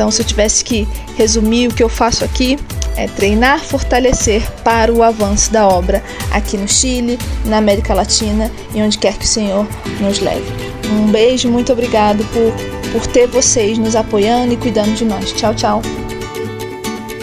Então, 0.00 0.10
se 0.10 0.22
eu 0.22 0.26
tivesse 0.26 0.64
que 0.64 0.88
resumir 1.14 1.68
o 1.68 1.74
que 1.74 1.82
eu 1.82 1.88
faço 1.90 2.24
aqui, 2.24 2.58
é 2.96 3.06
treinar, 3.06 3.60
fortalecer 3.60 4.50
para 4.64 4.90
o 4.90 5.02
avanço 5.02 5.52
da 5.52 5.68
obra 5.68 6.02
aqui 6.30 6.56
no 6.56 6.66
Chile, 6.66 7.18
na 7.44 7.58
América 7.58 7.92
Latina 7.92 8.50
e 8.74 8.80
onde 8.80 8.96
quer 8.96 9.18
que 9.18 9.26
o 9.26 9.28
Senhor 9.28 9.68
nos 10.00 10.18
leve. 10.20 10.46
Um 10.90 11.12
beijo, 11.12 11.50
muito 11.50 11.70
obrigado 11.70 12.24
por, 12.32 12.50
por 12.92 13.06
ter 13.08 13.26
vocês 13.26 13.76
nos 13.76 13.94
apoiando 13.94 14.54
e 14.54 14.56
cuidando 14.56 14.94
de 14.94 15.04
nós. 15.04 15.34
Tchau, 15.34 15.54
tchau. 15.54 15.82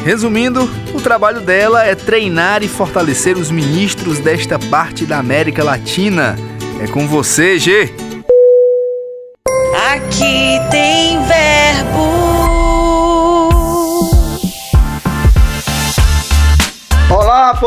Resumindo, 0.06 0.70
o 0.94 1.02
trabalho 1.02 1.42
dela 1.42 1.84
é 1.84 1.96
treinar 1.96 2.62
e 2.62 2.68
fortalecer 2.68 3.40
os 3.40 3.50
ministros 3.50 4.20
desta 4.20 4.60
parte 4.60 5.04
da 5.04 5.18
América 5.18 5.64
Latina. 5.64 6.38
É 6.80 6.86
com 6.86 7.08
você, 7.08 7.58
G. 7.58 7.92
Aqui 9.92 10.60
tem 10.70 10.97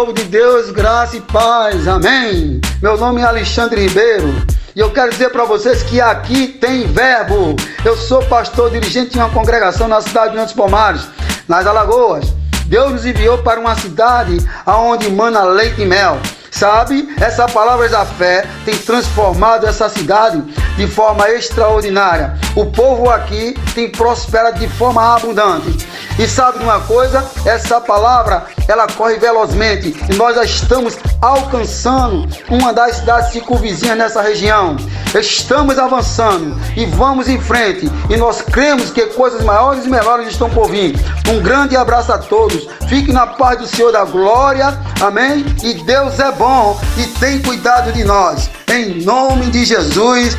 povo 0.00 0.14
de 0.14 0.24
Deus, 0.24 0.70
graça 0.70 1.18
e 1.18 1.20
paz, 1.20 1.86
amém. 1.86 2.58
Meu 2.80 2.96
nome 2.96 3.20
é 3.20 3.24
Alexandre 3.24 3.82
Ribeiro 3.82 4.34
e 4.74 4.80
eu 4.80 4.90
quero 4.90 5.10
dizer 5.10 5.28
para 5.28 5.44
vocês 5.44 5.82
que 5.82 6.00
aqui 6.00 6.48
tem 6.48 6.86
verbo. 6.86 7.54
Eu 7.84 7.94
sou 7.98 8.22
pastor 8.22 8.70
dirigente 8.70 9.10
de 9.10 9.18
uma 9.18 9.28
congregação 9.28 9.86
na 9.88 10.00
cidade 10.00 10.32
de 10.32 10.38
Montes 10.38 10.54
Pomares, 10.54 11.06
nas 11.46 11.66
Alagoas. 11.66 12.32
Deus 12.64 12.92
nos 12.92 13.04
enviou 13.04 13.42
para 13.42 13.60
uma 13.60 13.74
cidade 13.74 14.38
aonde 14.64 15.10
mana 15.10 15.42
leite 15.42 15.82
e 15.82 15.84
mel. 15.84 16.18
Sabe, 16.50 17.06
essa 17.20 17.46
palavra 17.46 17.86
da 17.90 18.06
fé 18.06 18.46
tem 18.64 18.78
transformado 18.78 19.66
essa 19.66 19.90
cidade 19.90 20.42
de 20.80 20.86
forma 20.86 21.28
extraordinária. 21.28 22.32
O 22.56 22.64
povo 22.64 23.10
aqui 23.10 23.54
tem 23.74 23.90
prosperado 23.90 24.58
de 24.58 24.66
forma 24.66 25.14
abundante. 25.14 25.86
E 26.18 26.26
sabe 26.26 26.58
de 26.58 26.64
uma 26.64 26.80
coisa? 26.80 27.22
Essa 27.44 27.80
palavra 27.82 28.44
ela 28.66 28.86
corre 28.86 29.16
velozmente 29.18 29.94
e 30.08 30.14
nós 30.16 30.36
já 30.36 30.44
estamos 30.44 30.96
alcançando 31.20 32.26
uma 32.48 32.72
das 32.72 32.96
cidades 32.96 33.32
circunvizinhas 33.32 33.98
nessa 33.98 34.22
região. 34.22 34.76
Estamos 35.14 35.78
avançando 35.78 36.58
e 36.74 36.86
vamos 36.86 37.28
em 37.28 37.38
frente 37.38 37.90
e 38.08 38.16
nós 38.16 38.40
cremos 38.40 38.90
que 38.90 39.04
coisas 39.06 39.42
maiores 39.42 39.84
e 39.84 39.90
melhores 39.90 40.28
estão 40.28 40.48
por 40.48 40.70
vir. 40.70 40.94
Um 41.28 41.40
grande 41.40 41.76
abraço 41.76 42.12
a 42.12 42.18
todos. 42.18 42.66
Fique 42.88 43.12
na 43.12 43.26
paz 43.26 43.58
do 43.58 43.66
Senhor 43.66 43.92
da 43.92 44.04
glória. 44.04 44.78
Amém? 45.00 45.44
E 45.62 45.74
Deus 45.84 46.18
é 46.18 46.32
bom 46.32 46.80
e 46.96 47.04
tem 47.18 47.40
cuidado 47.42 47.92
de 47.92 48.02
nós. 48.04 48.50
Em 48.72 49.02
nome 49.02 49.46
de 49.46 49.64
Jesus. 49.64 50.36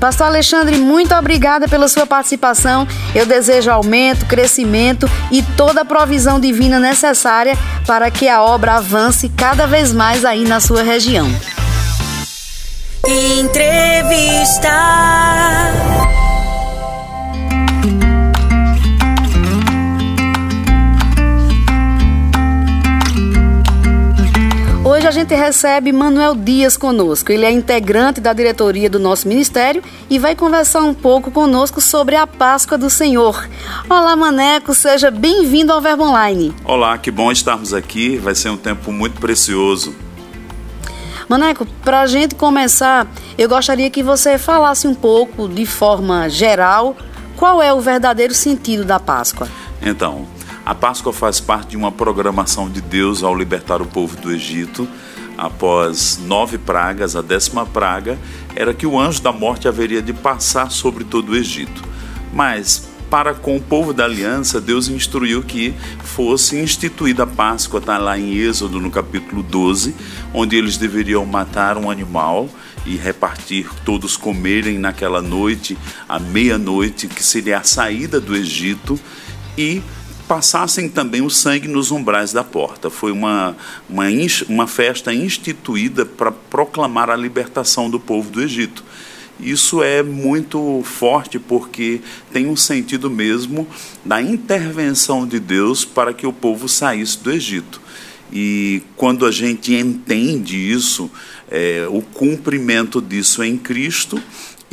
Pastor 0.00 0.26
Alexandre, 0.26 0.76
muito 0.76 1.14
obrigada 1.14 1.68
pela 1.68 1.88
sua 1.88 2.06
participação. 2.06 2.86
Eu 3.14 3.26
desejo 3.26 3.70
aumento, 3.70 4.26
crescimento 4.26 5.10
e 5.30 5.42
toda 5.42 5.82
a 5.82 5.84
provisão 5.84 6.40
divina 6.40 6.78
necessária 6.78 7.56
para 7.86 8.10
que 8.10 8.28
a 8.28 8.42
obra 8.42 8.76
avance 8.76 9.28
cada 9.28 9.66
vez 9.66 9.92
mais 9.92 10.24
aí 10.24 10.44
na 10.44 10.60
sua 10.60 10.82
região. 10.82 11.28
Entrevista. 13.06 14.70
Hoje 24.94 25.08
a 25.08 25.10
gente 25.10 25.34
recebe 25.34 25.90
Manuel 25.90 26.36
Dias 26.36 26.76
conosco. 26.76 27.32
Ele 27.32 27.44
é 27.44 27.50
integrante 27.50 28.20
da 28.20 28.32
diretoria 28.32 28.88
do 28.88 29.00
nosso 29.00 29.26
ministério 29.26 29.82
e 30.08 30.20
vai 30.20 30.36
conversar 30.36 30.82
um 30.84 30.94
pouco 30.94 31.32
conosco 31.32 31.80
sobre 31.80 32.14
a 32.14 32.28
Páscoa 32.28 32.78
do 32.78 32.88
Senhor. 32.88 33.48
Olá, 33.90 34.14
Maneco, 34.14 34.72
seja 34.72 35.10
bem-vindo 35.10 35.72
ao 35.72 35.80
Verbo 35.80 36.04
Online. 36.04 36.54
Olá, 36.64 36.96
que 36.96 37.10
bom 37.10 37.32
estarmos 37.32 37.74
aqui. 37.74 38.18
Vai 38.18 38.36
ser 38.36 38.50
um 38.50 38.56
tempo 38.56 38.92
muito 38.92 39.20
precioso. 39.20 39.92
Maneco, 41.28 41.66
para 41.82 42.02
a 42.02 42.06
gente 42.06 42.36
começar, 42.36 43.04
eu 43.36 43.48
gostaria 43.48 43.90
que 43.90 44.00
você 44.00 44.38
falasse 44.38 44.86
um 44.86 44.94
pouco, 44.94 45.48
de 45.48 45.66
forma 45.66 46.28
geral, 46.28 46.96
qual 47.36 47.60
é 47.60 47.74
o 47.74 47.80
verdadeiro 47.80 48.32
sentido 48.32 48.84
da 48.84 49.00
Páscoa. 49.00 49.48
Então, 49.82 50.24
a 50.64 50.74
Páscoa 50.74 51.12
faz 51.12 51.40
parte 51.40 51.70
de 51.70 51.76
uma 51.76 51.92
programação 51.92 52.70
de 52.70 52.80
Deus 52.80 53.22
ao 53.22 53.36
libertar 53.36 53.82
o 53.82 53.86
povo 53.86 54.16
do 54.16 54.32
Egito. 54.32 54.88
Após 55.36 56.18
nove 56.24 56.56
pragas, 56.56 57.14
a 57.14 57.20
décima 57.20 57.66
praga 57.66 58.18
era 58.56 58.72
que 58.72 58.86
o 58.86 58.98
anjo 58.98 59.20
da 59.20 59.32
morte 59.32 59.68
haveria 59.68 60.00
de 60.00 60.14
passar 60.14 60.70
sobre 60.70 61.04
todo 61.04 61.32
o 61.32 61.36
Egito. 61.36 61.82
Mas, 62.32 62.88
para 63.10 63.34
com 63.34 63.56
o 63.56 63.60
povo 63.60 63.92
da 63.92 64.04
aliança, 64.04 64.58
Deus 64.58 64.88
instruiu 64.88 65.42
que 65.42 65.74
fosse 66.02 66.56
instituída 66.56 67.24
a 67.24 67.26
Páscoa, 67.26 67.78
está 67.78 67.98
lá 67.98 68.18
em 68.18 68.34
Êxodo, 68.34 68.80
no 68.80 68.90
capítulo 68.90 69.42
12, 69.42 69.94
onde 70.32 70.56
eles 70.56 70.78
deveriam 70.78 71.26
matar 71.26 71.76
um 71.76 71.90
animal 71.90 72.48
e 72.86 72.96
repartir, 72.96 73.68
todos 73.84 74.16
comerem 74.16 74.78
naquela 74.78 75.20
noite, 75.20 75.76
à 76.08 76.18
meia-noite, 76.18 77.06
que 77.06 77.22
seria 77.22 77.58
a 77.58 77.64
saída 77.64 78.18
do 78.18 78.34
Egito, 78.34 78.98
e 79.56 79.82
passassem 80.28 80.88
também 80.88 81.22
o 81.22 81.30
sangue 81.30 81.68
nos 81.68 81.90
umbrais 81.90 82.32
da 82.32 82.42
porta. 82.42 82.90
Foi 82.90 83.12
uma, 83.12 83.56
uma, 83.88 84.04
uma 84.48 84.66
festa 84.66 85.12
instituída 85.12 86.04
para 86.06 86.32
proclamar 86.32 87.10
a 87.10 87.16
libertação 87.16 87.90
do 87.90 88.00
povo 88.00 88.30
do 88.30 88.42
Egito. 88.42 88.84
Isso 89.38 89.82
é 89.82 90.02
muito 90.02 90.82
forte 90.84 91.38
porque 91.38 92.00
tem 92.32 92.46
um 92.46 92.56
sentido 92.56 93.10
mesmo 93.10 93.66
da 94.04 94.22
intervenção 94.22 95.26
de 95.26 95.40
Deus 95.40 95.84
para 95.84 96.14
que 96.14 96.26
o 96.26 96.32
povo 96.32 96.68
saísse 96.68 97.18
do 97.18 97.30
Egito. 97.30 97.80
E 98.32 98.82
quando 98.96 99.26
a 99.26 99.30
gente 99.30 99.74
entende 99.74 100.56
isso, 100.56 101.10
é, 101.50 101.86
o 101.88 102.00
cumprimento 102.00 103.00
disso 103.00 103.42
em 103.44 103.56
Cristo, 103.56 104.20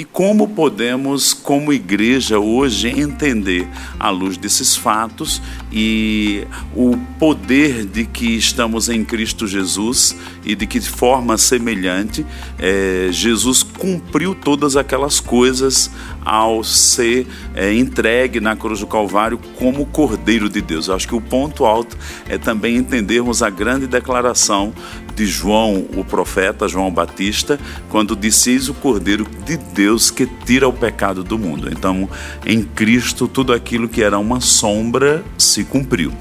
e 0.01 0.03
como 0.03 0.47
podemos, 0.47 1.31
como 1.31 1.71
igreja, 1.71 2.39
hoje 2.39 2.89
entender, 2.89 3.67
à 3.99 4.09
luz 4.09 4.35
desses 4.35 4.75
fatos, 4.75 5.39
e 5.71 6.45
o 6.75 6.97
poder 7.17 7.85
de 7.85 8.05
que 8.05 8.35
estamos 8.35 8.89
em 8.89 9.05
Cristo 9.05 9.47
Jesus 9.47 10.15
e 10.43 10.53
de 10.55 10.67
que 10.67 10.81
forma 10.81 11.37
semelhante 11.37 12.25
é, 12.59 13.07
Jesus 13.11 13.63
cumpriu 13.63 14.35
todas 14.35 14.75
aquelas 14.75 15.19
coisas 15.19 15.89
ao 16.23 16.63
ser 16.63 17.25
é, 17.55 17.73
entregue 17.73 18.39
na 18.39 18.55
cruz 18.55 18.81
do 18.81 18.87
Calvário 18.87 19.39
como 19.57 19.85
Cordeiro 19.85 20.49
de 20.49 20.61
Deus. 20.61 20.87
Eu 20.87 20.95
acho 20.95 21.07
que 21.07 21.15
o 21.15 21.21
ponto 21.21 21.65
alto 21.65 21.97
é 22.27 22.37
também 22.37 22.75
entendermos 22.75 23.41
a 23.41 23.49
grande 23.49 23.87
declaração 23.87 24.73
de 25.15 25.25
João, 25.25 25.85
o 25.95 26.03
profeta 26.03 26.67
João 26.67 26.91
Batista, 26.91 27.59
quando 27.89 28.15
disse: 28.15 28.41
o 28.69 28.73
Cordeiro 28.73 29.27
de 29.45 29.55
Deus 29.55 30.09
que 30.09 30.25
tira 30.25 30.67
o 30.67 30.73
pecado 30.73 31.23
do 31.23 31.37
mundo. 31.37 31.69
Então, 31.71 32.09
em 32.45 32.63
Cristo, 32.63 33.27
tudo 33.27 33.53
aquilo 33.53 33.87
que 33.87 34.01
era 34.01 34.17
uma 34.17 34.41
sombra 34.41 35.23
se 35.37 35.60
cumpriu. 35.63 36.11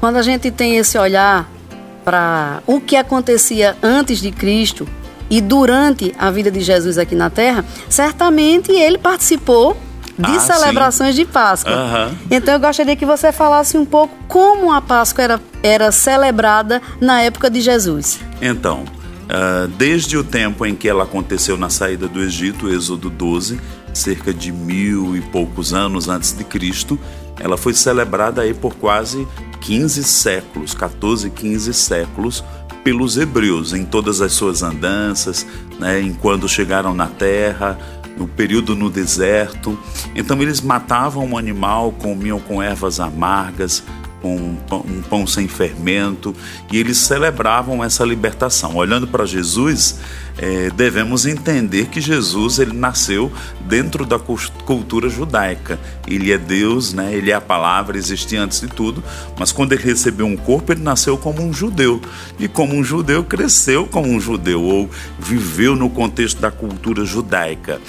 Quando 0.00 0.16
a 0.16 0.22
gente 0.22 0.50
tem 0.50 0.76
esse 0.76 0.98
olhar 0.98 1.48
para 2.04 2.62
o 2.66 2.80
que 2.80 2.96
acontecia 2.96 3.76
antes 3.82 4.18
de 4.20 4.30
Cristo 4.30 4.86
e 5.28 5.40
durante 5.40 6.14
a 6.18 6.30
vida 6.30 6.50
de 6.50 6.60
Jesus 6.60 6.98
aqui 6.98 7.14
na 7.14 7.30
Terra, 7.30 7.64
certamente 7.88 8.70
ele 8.70 8.98
participou 8.98 9.76
de 10.18 10.36
Ah, 10.36 10.40
celebrações 10.40 11.14
de 11.14 11.24
Páscoa. 11.24 11.72
Aham. 11.72 12.14
Então 12.30 12.54
eu 12.54 12.60
gostaria 12.60 12.94
que 12.96 13.04
você 13.04 13.32
falasse 13.32 13.76
um 13.76 13.84
pouco 13.84 14.14
como 14.28 14.72
a 14.72 14.80
Páscoa 14.80 15.24
era, 15.24 15.40
era 15.62 15.92
celebrada 15.92 16.80
na 17.00 17.20
época 17.22 17.50
de 17.50 17.60
Jesus. 17.60 18.20
Então, 18.40 18.84
ah, 19.28 19.68
desde 19.76 20.16
o 20.16 20.22
tempo 20.24 20.64
em 20.64 20.74
que 20.74 20.88
ela 20.88 21.02
aconteceu 21.04 21.56
na 21.58 21.68
saída 21.68 22.06
do 22.06 22.22
Egito, 22.22 22.68
Êxodo 22.72 23.10
12, 23.10 23.60
cerca 23.92 24.32
de 24.32 24.52
mil 24.52 25.16
e 25.16 25.20
poucos 25.20 25.74
anos 25.74 26.08
antes 26.08 26.32
de 26.36 26.44
Cristo, 26.44 26.98
ela 27.38 27.56
foi 27.56 27.74
celebrada 27.74 28.42
aí 28.42 28.54
por 28.54 28.74
quase 28.74 29.26
15 29.60 30.04
séculos, 30.04 30.74
14, 30.74 31.30
15 31.30 31.74
séculos, 31.74 32.44
pelos 32.82 33.16
hebreus 33.16 33.72
em 33.72 33.84
todas 33.84 34.20
as 34.20 34.32
suas 34.32 34.62
andanças, 34.62 35.46
né, 35.78 36.00
em 36.00 36.14
quando 36.14 36.48
chegaram 36.48 36.94
na 36.94 37.06
terra, 37.06 37.78
no 38.16 38.26
período 38.26 38.74
no 38.74 38.88
deserto. 38.88 39.78
Então 40.14 40.40
eles 40.40 40.60
matavam 40.60 41.26
um 41.26 41.36
animal, 41.36 41.92
comiam 41.92 42.40
com 42.40 42.62
ervas 42.62 43.00
amargas, 43.00 43.82
com 44.26 44.34
um 44.34 44.56
pão, 44.56 44.84
um 44.88 45.02
pão 45.02 45.26
sem 45.26 45.46
fermento, 45.46 46.34
e 46.72 46.78
eles 46.78 46.98
celebravam 46.98 47.84
essa 47.84 48.04
libertação. 48.04 48.74
Olhando 48.74 49.06
para 49.06 49.24
Jesus, 49.24 50.00
eh, 50.36 50.68
devemos 50.74 51.26
entender 51.26 51.86
que 51.86 52.00
Jesus 52.00 52.58
ele 52.58 52.72
nasceu 52.72 53.30
dentro 53.60 54.04
da 54.04 54.18
cultura 54.18 55.08
judaica. 55.08 55.78
Ele 56.08 56.32
é 56.32 56.38
Deus, 56.38 56.92
né? 56.92 57.14
ele 57.14 57.30
é 57.30 57.34
a 57.34 57.40
palavra, 57.40 57.96
existia 57.96 58.42
antes 58.42 58.60
de 58.60 58.66
tudo, 58.66 59.02
mas 59.38 59.52
quando 59.52 59.72
ele 59.72 59.82
recebeu 59.84 60.26
um 60.26 60.36
corpo, 60.36 60.72
ele 60.72 60.82
nasceu 60.82 61.16
como 61.16 61.40
um 61.40 61.52
judeu. 61.52 62.00
E 62.36 62.48
como 62.48 62.74
um 62.74 62.82
judeu, 62.82 63.22
cresceu 63.22 63.86
como 63.86 64.08
um 64.08 64.18
judeu, 64.18 64.60
ou 64.60 64.90
viveu 65.20 65.76
no 65.76 65.88
contexto 65.88 66.40
da 66.40 66.50
cultura 66.50 67.04
judaica. 67.04 67.80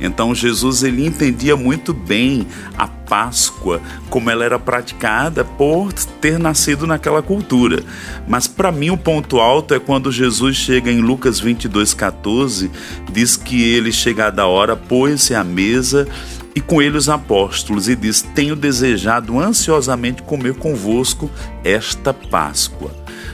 Então 0.00 0.34
Jesus 0.34 0.82
ele 0.82 1.06
entendia 1.06 1.56
muito 1.56 1.92
bem 1.92 2.46
a 2.76 2.86
Páscoa 2.86 3.80
como 4.10 4.30
ela 4.30 4.44
era 4.44 4.58
praticada 4.58 5.44
por 5.44 5.92
ter 5.92 6.38
nascido 6.38 6.86
naquela 6.86 7.22
cultura. 7.22 7.82
Mas 8.26 8.46
para 8.46 8.72
mim 8.72 8.90
o 8.90 8.96
ponto 8.96 9.38
alto 9.38 9.74
é 9.74 9.78
quando 9.78 10.12
Jesus 10.12 10.56
chega 10.56 10.90
em 10.90 11.00
Lucas 11.00 11.40
22:14, 11.40 12.70
diz 13.12 13.36
que 13.36 13.62
ele 13.62 13.92
chegada 13.92 14.42
a 14.42 14.46
hora 14.46 14.76
pôs-se 14.76 15.34
à 15.34 15.44
mesa 15.44 16.06
e 16.54 16.60
com 16.60 16.80
ele 16.80 16.96
os 16.96 17.08
apóstolos 17.08 17.88
e 17.88 17.94
diz: 17.94 18.22
"Tenho 18.22 18.56
desejado 18.56 19.38
ansiosamente 19.38 20.22
comer 20.22 20.54
convosco 20.54 21.30
esta 21.64 22.12
Páscoa". 22.12 22.90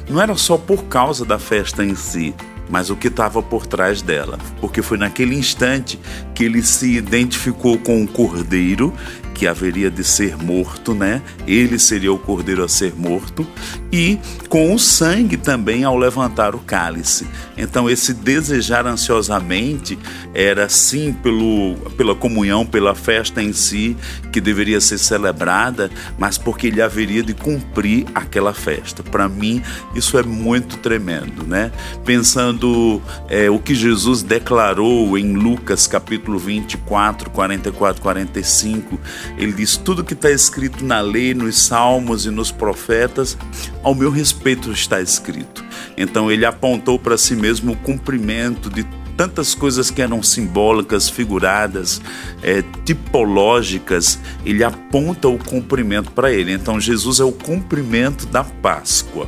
Não 0.08 0.20
era 0.20 0.36
só 0.36 0.56
por 0.58 0.84
causa 0.84 1.24
da 1.24 1.38
festa 1.38 1.84
em 1.84 1.94
si, 1.94 2.34
mas 2.70 2.90
o 2.90 2.96
que 2.96 3.08
estava 3.08 3.42
por 3.42 3.66
trás 3.66 4.02
dela, 4.02 4.38
porque 4.60 4.82
foi 4.82 4.96
naquele 4.96 5.34
instante 5.34 5.98
que 6.34 6.44
ele 6.44 6.62
se 6.62 6.96
identificou 6.96 7.78
com 7.78 8.02
o 8.02 8.08
cordeiro 8.08 8.92
que 9.34 9.46
haveria 9.46 9.90
de 9.90 10.04
ser 10.04 10.36
morto, 10.36 10.94
né? 10.94 11.22
Ele 11.46 11.78
seria 11.78 12.12
o 12.12 12.18
cordeiro 12.18 12.62
a 12.64 12.68
ser 12.68 12.94
morto 12.94 13.46
e 13.92 14.18
com 14.48 14.74
o 14.74 14.78
sangue 14.78 15.36
também 15.36 15.84
ao 15.84 15.96
levantar 15.96 16.54
o 16.54 16.58
cálice. 16.58 17.26
Então 17.56 17.88
esse 17.88 18.14
desejar 18.14 18.86
ansiosamente 18.86 19.98
era 20.34 20.68
sim 20.68 21.12
pelo, 21.12 21.74
pela 21.96 22.14
comunhão, 22.14 22.64
pela 22.64 22.94
festa 22.94 23.42
em 23.42 23.52
si 23.52 23.96
que 24.32 24.40
deveria 24.40 24.80
ser 24.80 24.98
celebrada, 24.98 25.90
mas 26.18 26.38
porque 26.38 26.68
ele 26.68 26.80
haveria 26.80 27.22
de 27.22 27.34
cumprir 27.34 28.06
aquela 28.14 28.54
festa. 28.54 29.02
Para 29.02 29.28
mim 29.28 29.62
isso 29.94 30.18
é 30.18 30.22
muito 30.22 30.78
tremendo, 30.78 31.46
né? 31.46 31.70
Pensando 32.04 33.00
é, 33.28 33.50
o 33.50 33.58
que 33.58 33.74
Jesus 33.74 34.22
declarou 34.22 35.18
em 35.18 35.34
Lucas 35.34 35.86
capítulo 35.86 36.38
24, 36.38 37.30
44, 37.30 38.02
45 38.02 38.98
ele 39.36 39.52
diz: 39.52 39.76
tudo 39.76 40.04
que 40.04 40.14
está 40.14 40.30
escrito 40.30 40.84
na 40.84 41.00
lei, 41.00 41.34
nos 41.34 41.62
salmos 41.62 42.26
e 42.26 42.30
nos 42.30 42.50
profetas, 42.50 43.36
ao 43.82 43.94
meu 43.94 44.10
respeito 44.10 44.70
está 44.72 45.00
escrito. 45.00 45.64
Então 45.96 46.30
ele 46.30 46.44
apontou 46.44 46.98
para 46.98 47.16
si 47.16 47.34
mesmo 47.34 47.72
o 47.72 47.76
cumprimento 47.76 48.70
de 48.70 48.86
tantas 49.16 49.54
coisas 49.54 49.90
que 49.90 50.02
eram 50.02 50.22
simbólicas, 50.22 51.08
figuradas, 51.08 52.00
é, 52.42 52.62
tipológicas, 52.84 54.18
ele 54.44 54.64
aponta 54.64 55.28
o 55.28 55.38
cumprimento 55.38 56.10
para 56.12 56.32
ele. 56.32 56.52
Então 56.52 56.80
Jesus 56.80 57.20
é 57.20 57.24
o 57.24 57.32
cumprimento 57.32 58.26
da 58.26 58.42
Páscoa. 58.42 59.26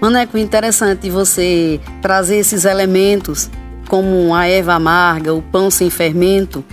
Maneco, 0.00 0.36
interessante 0.36 1.08
você 1.08 1.80
trazer 2.00 2.36
esses 2.36 2.64
elementos, 2.64 3.48
como 3.88 4.34
a 4.34 4.46
erva 4.46 4.74
amarga, 4.74 5.32
o 5.32 5.40
pão 5.40 5.70
sem 5.70 5.90
fermento, 5.90 6.64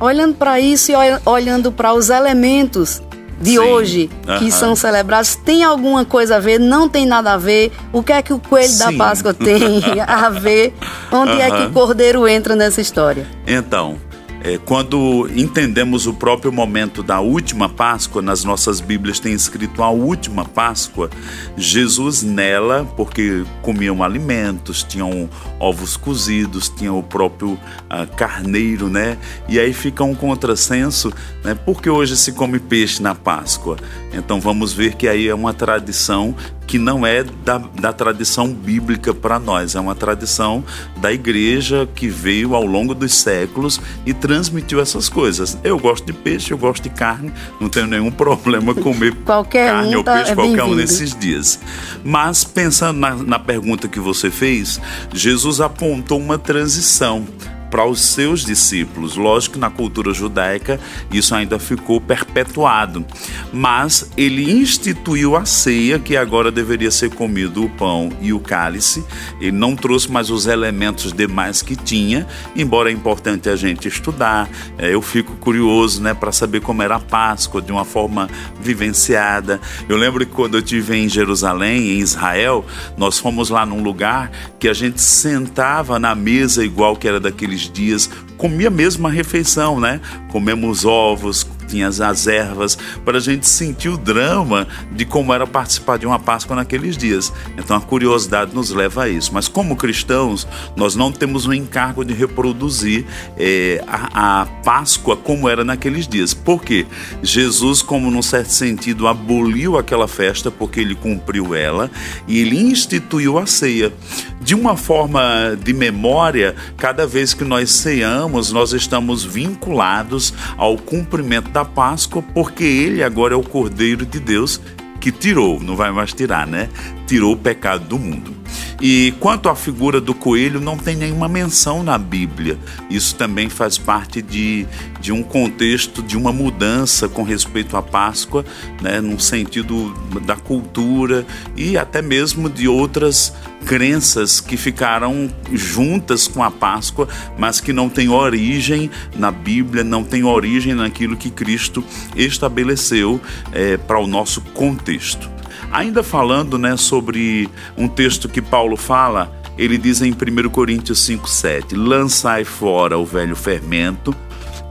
olhando 0.00 0.34
para 0.34 0.58
isso 0.58 0.90
e 0.90 0.94
olhando 1.26 1.70
para 1.70 1.92
os 1.92 2.10
elementos 2.10 3.02
de 3.40 3.52
Sim. 3.52 3.58
hoje 3.58 4.10
que 4.38 4.44
uhum. 4.44 4.50
são 4.50 4.76
celebrados, 4.76 5.34
tem 5.34 5.64
alguma 5.64 6.04
coisa 6.04 6.36
a 6.36 6.38
ver? 6.38 6.58
Não 6.60 6.88
tem 6.88 7.06
nada 7.06 7.32
a 7.32 7.36
ver? 7.38 7.72
O 7.92 8.02
que 8.02 8.12
é 8.12 8.20
que 8.20 8.32
o 8.32 8.38
coelho 8.38 8.68
Sim. 8.68 8.78
da 8.78 8.92
Páscoa 8.92 9.32
tem 9.32 9.82
a 10.06 10.28
ver? 10.28 10.74
Onde 11.10 11.32
uhum. 11.32 11.40
é 11.40 11.50
que 11.50 11.66
o 11.66 11.70
cordeiro 11.72 12.28
entra 12.28 12.54
nessa 12.54 12.80
história? 12.80 13.26
Então, 13.46 13.96
é, 14.42 14.56
quando 14.58 15.28
entendemos 15.34 16.06
o 16.06 16.14
próprio 16.14 16.50
momento 16.50 17.02
da 17.02 17.20
última 17.20 17.68
Páscoa, 17.68 18.22
nas 18.22 18.42
nossas 18.42 18.80
Bíblias 18.80 19.20
tem 19.20 19.34
escrito 19.34 19.82
a 19.82 19.90
última 19.90 20.44
Páscoa, 20.44 21.10
Jesus 21.56 22.22
nela, 22.22 22.84
porque 22.96 23.44
comiam 23.60 24.02
alimentos, 24.02 24.82
tinham 24.82 25.28
ovos 25.58 25.96
cozidos, 25.96 26.68
tinham 26.70 26.98
o 26.98 27.02
próprio 27.02 27.52
uh, 27.52 28.16
carneiro, 28.16 28.88
né? 28.88 29.18
E 29.48 29.58
aí 29.58 29.74
fica 29.74 30.02
um 30.02 30.14
contrassenso, 30.14 31.12
né? 31.44 31.54
Porque 31.54 31.90
hoje 31.90 32.16
se 32.16 32.32
come 32.32 32.58
peixe 32.58 33.02
na 33.02 33.14
Páscoa. 33.14 33.76
Então 34.12 34.40
vamos 34.40 34.72
ver 34.72 34.94
que 34.94 35.06
aí 35.06 35.28
é 35.28 35.34
uma 35.34 35.52
tradição 35.52 36.34
que 36.70 36.78
não 36.78 37.04
é 37.04 37.24
da, 37.24 37.58
da 37.58 37.92
tradição 37.92 38.46
bíblica 38.46 39.12
para 39.12 39.40
nós, 39.40 39.74
é 39.74 39.80
uma 39.80 39.96
tradição 39.96 40.62
da 40.98 41.12
igreja 41.12 41.88
que 41.96 42.06
veio 42.06 42.54
ao 42.54 42.64
longo 42.64 42.94
dos 42.94 43.12
séculos 43.12 43.80
e 44.06 44.14
transmitiu 44.14 44.80
essas 44.80 45.08
coisas. 45.08 45.58
Eu 45.64 45.76
gosto 45.80 46.06
de 46.06 46.12
peixe, 46.12 46.52
eu 46.52 46.58
gosto 46.58 46.84
de 46.84 46.90
carne, 46.90 47.32
não 47.60 47.68
tenho 47.68 47.88
nenhum 47.88 48.08
problema 48.12 48.72
comer 48.72 49.16
qualquer 49.24 49.68
carne 49.68 49.96
um 49.96 49.98
ou 49.98 50.04
tá, 50.04 50.14
peixe 50.14 50.30
é 50.30 50.34
qualquer 50.36 50.62
um 50.62 50.76
nesses 50.76 51.12
dias. 51.12 51.58
Mas 52.04 52.44
pensando 52.44 53.00
na, 53.00 53.16
na 53.16 53.38
pergunta 53.40 53.88
que 53.88 53.98
você 53.98 54.30
fez, 54.30 54.80
Jesus 55.12 55.60
apontou 55.60 56.20
uma 56.20 56.38
transição 56.38 57.26
para 57.70 57.86
os 57.86 58.00
seus 58.00 58.44
discípulos. 58.44 59.16
Lógico 59.16 59.54
que 59.54 59.60
na 59.60 59.70
cultura 59.70 60.12
judaica 60.12 60.80
isso 61.12 61.34
ainda 61.34 61.58
ficou 61.58 62.00
perpetuado, 62.00 63.04
mas 63.52 64.10
ele 64.16 64.50
instituiu 64.50 65.36
a 65.36 65.44
ceia, 65.44 65.98
que 65.98 66.16
agora 66.16 66.50
deveria 66.50 66.90
ser 66.90 67.10
comido 67.10 67.64
o 67.64 67.70
pão 67.70 68.10
e 68.20 68.32
o 68.32 68.40
cálice. 68.40 69.04
Ele 69.40 69.52
não 69.52 69.76
trouxe 69.76 70.10
mais 70.10 70.30
os 70.30 70.46
elementos 70.46 71.12
demais 71.12 71.62
que 71.62 71.76
tinha, 71.76 72.26
embora 72.56 72.90
é 72.90 72.92
importante 72.92 73.48
a 73.48 73.56
gente 73.56 73.88
estudar. 73.88 74.48
É, 74.76 74.92
eu 74.92 75.02
fico 75.02 75.36
curioso, 75.36 76.02
né, 76.02 76.12
para 76.12 76.32
saber 76.32 76.60
como 76.60 76.82
era 76.82 76.96
a 76.96 77.00
Páscoa 77.00 77.62
de 77.62 77.70
uma 77.70 77.84
forma 77.84 78.28
vivenciada. 78.60 79.60
Eu 79.88 79.96
lembro 79.96 80.24
que 80.26 80.32
quando 80.32 80.54
eu 80.54 80.60
estive 80.60 80.96
em 80.96 81.08
Jerusalém, 81.08 81.90
em 81.90 81.98
Israel, 81.98 82.64
nós 82.96 83.18
fomos 83.18 83.50
lá 83.50 83.64
num 83.64 83.82
lugar 83.82 84.30
que 84.58 84.68
a 84.68 84.72
gente 84.72 85.00
sentava 85.00 85.98
na 85.98 86.14
mesa 86.14 86.64
igual 86.64 86.96
que 86.96 87.06
era 87.06 87.20
daqueles 87.20 87.59
dias, 87.68 88.08
comia 88.36 88.68
a 88.68 88.70
mesma 88.70 89.10
refeição, 89.10 89.80
né? 89.80 90.00
Comemos 90.30 90.84
ovos, 90.84 91.46
tinha 91.70 91.88
as 91.88 92.26
ervas, 92.26 92.76
para 93.04 93.18
a 93.18 93.20
gente 93.20 93.48
sentir 93.48 93.88
o 93.88 93.96
drama 93.96 94.66
de 94.92 95.04
como 95.04 95.32
era 95.32 95.46
participar 95.46 95.98
de 95.98 96.06
uma 96.06 96.18
Páscoa 96.18 96.56
naqueles 96.56 96.96
dias. 96.96 97.32
Então 97.56 97.76
a 97.76 97.80
curiosidade 97.80 98.54
nos 98.54 98.70
leva 98.70 99.04
a 99.04 99.08
isso. 99.08 99.32
Mas 99.32 99.48
como 99.48 99.76
cristãos, 99.76 100.46
nós 100.76 100.94
não 100.94 101.12
temos 101.12 101.46
o 101.46 101.54
encargo 101.54 102.04
de 102.04 102.12
reproduzir 102.14 103.04
é, 103.38 103.82
a, 103.86 104.42
a 104.42 104.46
Páscoa 104.64 105.16
como 105.16 105.48
era 105.48 105.64
naqueles 105.64 106.06
dias. 106.06 106.34
Por 106.34 106.62
quê? 106.62 106.86
Jesus, 107.22 107.82
como 107.82 108.10
num 108.10 108.22
certo 108.22 108.50
sentido, 108.50 109.06
aboliu 109.06 109.78
aquela 109.78 110.08
festa 110.08 110.50
porque 110.50 110.80
ele 110.80 110.94
cumpriu 110.94 111.54
ela 111.54 111.90
e 112.26 112.38
ele 112.40 112.58
instituiu 112.60 113.38
a 113.38 113.46
ceia. 113.46 113.92
De 114.40 114.54
uma 114.54 114.76
forma 114.76 115.56
de 115.62 115.72
memória, 115.72 116.54
cada 116.76 117.06
vez 117.06 117.34
que 117.34 117.44
nós 117.44 117.70
ceamos, 117.70 118.50
nós 118.50 118.72
estamos 118.72 119.22
vinculados 119.22 120.32
ao 120.56 120.78
cumprimento 120.78 121.50
da 121.50 121.59
da 121.60 121.64
Páscoa, 121.64 122.22
porque 122.22 122.64
ele 122.64 123.02
agora 123.02 123.34
é 123.34 123.36
o 123.36 123.42
Cordeiro 123.42 124.06
de 124.06 124.18
Deus 124.18 124.60
que 124.98 125.12
tirou, 125.12 125.60
não 125.60 125.76
vai 125.76 125.90
mais 125.90 126.12
tirar, 126.12 126.46
né? 126.46 126.68
Tirou 127.10 127.32
o 127.32 127.36
pecado 127.36 127.88
do 127.88 127.98
mundo. 127.98 128.36
E 128.80 129.12
quanto 129.18 129.48
à 129.48 129.56
figura 129.56 130.00
do 130.00 130.14
coelho, 130.14 130.60
não 130.60 130.76
tem 130.76 130.94
nenhuma 130.94 131.28
menção 131.28 131.82
na 131.82 131.98
Bíblia. 131.98 132.56
Isso 132.88 133.16
também 133.16 133.48
faz 133.48 133.76
parte 133.76 134.22
de, 134.22 134.64
de 135.00 135.10
um 135.10 135.20
contexto, 135.20 136.04
de 136.04 136.16
uma 136.16 136.32
mudança 136.32 137.08
com 137.08 137.24
respeito 137.24 137.76
à 137.76 137.82
Páscoa, 137.82 138.44
né, 138.80 139.00
num 139.00 139.18
sentido 139.18 139.92
da 140.24 140.36
cultura 140.36 141.26
e 141.56 141.76
até 141.76 142.00
mesmo 142.00 142.48
de 142.48 142.68
outras 142.68 143.34
crenças 143.66 144.40
que 144.40 144.56
ficaram 144.56 145.28
juntas 145.52 146.28
com 146.28 146.44
a 146.44 146.50
Páscoa, 146.52 147.08
mas 147.36 147.60
que 147.60 147.72
não 147.72 147.88
têm 147.88 148.08
origem 148.08 148.88
na 149.16 149.32
Bíblia, 149.32 149.82
não 149.82 150.04
têm 150.04 150.22
origem 150.22 150.74
naquilo 150.74 151.16
que 151.16 151.28
Cristo 151.28 151.82
estabeleceu 152.14 153.20
é, 153.50 153.76
para 153.76 153.98
o 153.98 154.06
nosso 154.06 154.40
contexto. 154.40 155.39
Ainda 155.72 156.02
falando 156.02 156.58
né, 156.58 156.76
sobre 156.76 157.48
um 157.76 157.86
texto 157.86 158.28
que 158.28 158.42
Paulo 158.42 158.76
fala, 158.76 159.32
ele 159.56 159.78
diz 159.78 160.02
em 160.02 160.12
1 160.12 160.48
Coríntios 160.50 161.06
5,7: 161.06 161.76
Lançai 161.76 162.44
fora 162.44 162.98
o 162.98 163.04
velho 163.04 163.36
fermento, 163.36 164.14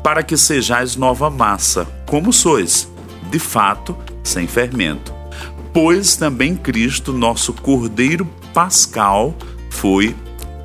para 0.04 0.24
que 0.24 0.36
sejais 0.36 0.96
nova 0.96 1.30
massa, 1.30 1.86
como 2.06 2.34
sois, 2.34 2.92
de 3.30 3.40
fato, 3.40 3.96
sem 4.24 4.48
fermento. 4.48 5.14
Pois 5.72 6.16
também 6.16 6.56
Cristo, 6.56 7.14
nosso 7.14 7.54
Cordeiro 7.54 8.26
Pascal, 8.54 9.36
foi 9.70 10.16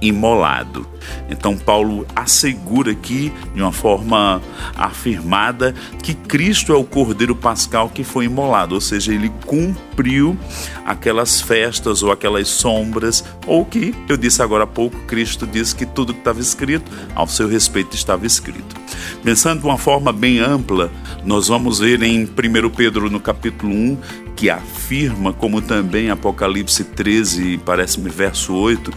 imolado. 0.06 0.86
Então, 1.28 1.56
Paulo 1.56 2.06
assegura 2.14 2.92
aqui, 2.92 3.32
de 3.54 3.60
uma 3.60 3.72
forma 3.72 4.40
afirmada, 4.76 5.74
que 6.02 6.14
Cristo 6.14 6.72
é 6.72 6.76
o 6.76 6.84
Cordeiro 6.84 7.34
Pascal 7.34 7.88
que 7.88 8.04
foi 8.04 8.26
imolado, 8.26 8.74
ou 8.74 8.80
seja, 8.80 9.12
ele 9.12 9.30
cumpriu 9.46 10.36
aquelas 10.84 11.40
festas 11.40 12.02
ou 12.02 12.10
aquelas 12.10 12.48
sombras, 12.48 13.24
ou 13.46 13.64
que, 13.64 13.94
eu 14.08 14.16
disse 14.16 14.42
agora 14.42 14.64
há 14.64 14.66
pouco, 14.66 14.98
Cristo 15.06 15.46
disse 15.46 15.74
que 15.74 15.86
tudo 15.86 16.12
que 16.12 16.20
estava 16.20 16.40
escrito, 16.40 16.90
ao 17.14 17.26
seu 17.26 17.48
respeito 17.48 17.94
estava 17.94 18.26
escrito. 18.26 18.74
Pensando 19.22 19.60
de 19.60 19.66
uma 19.66 19.78
forma 19.78 20.12
bem 20.12 20.38
ampla, 20.38 20.90
nós 21.24 21.48
vamos 21.48 21.78
ver 21.78 22.02
em 22.02 22.24
1 22.24 22.70
Pedro, 22.70 23.10
no 23.10 23.20
capítulo 23.20 23.72
1, 23.72 23.98
que 24.36 24.50
afirma, 24.50 25.32
como 25.32 25.62
também 25.62 26.10
Apocalipse 26.10 26.84
13, 26.84 27.58
parece-me 27.64 28.10
verso 28.10 28.54
8, 28.54 28.92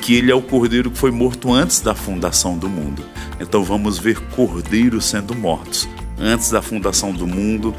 que 0.00 0.14
ele 0.14 0.30
é 0.30 0.34
o 0.34 0.42
cordeiro 0.42 0.90
que 0.90 0.98
foi 0.98 1.10
morto 1.10 1.52
antes 1.52 1.80
da 1.80 1.94
fundação 1.94 2.56
do 2.56 2.68
mundo. 2.68 3.04
Então 3.38 3.62
vamos 3.62 3.98
ver 3.98 4.18
cordeiros 4.30 5.04
sendo 5.04 5.34
mortos 5.34 5.88
antes 6.20 6.50
da 6.50 6.60
fundação 6.60 7.12
do 7.12 7.26
mundo, 7.26 7.74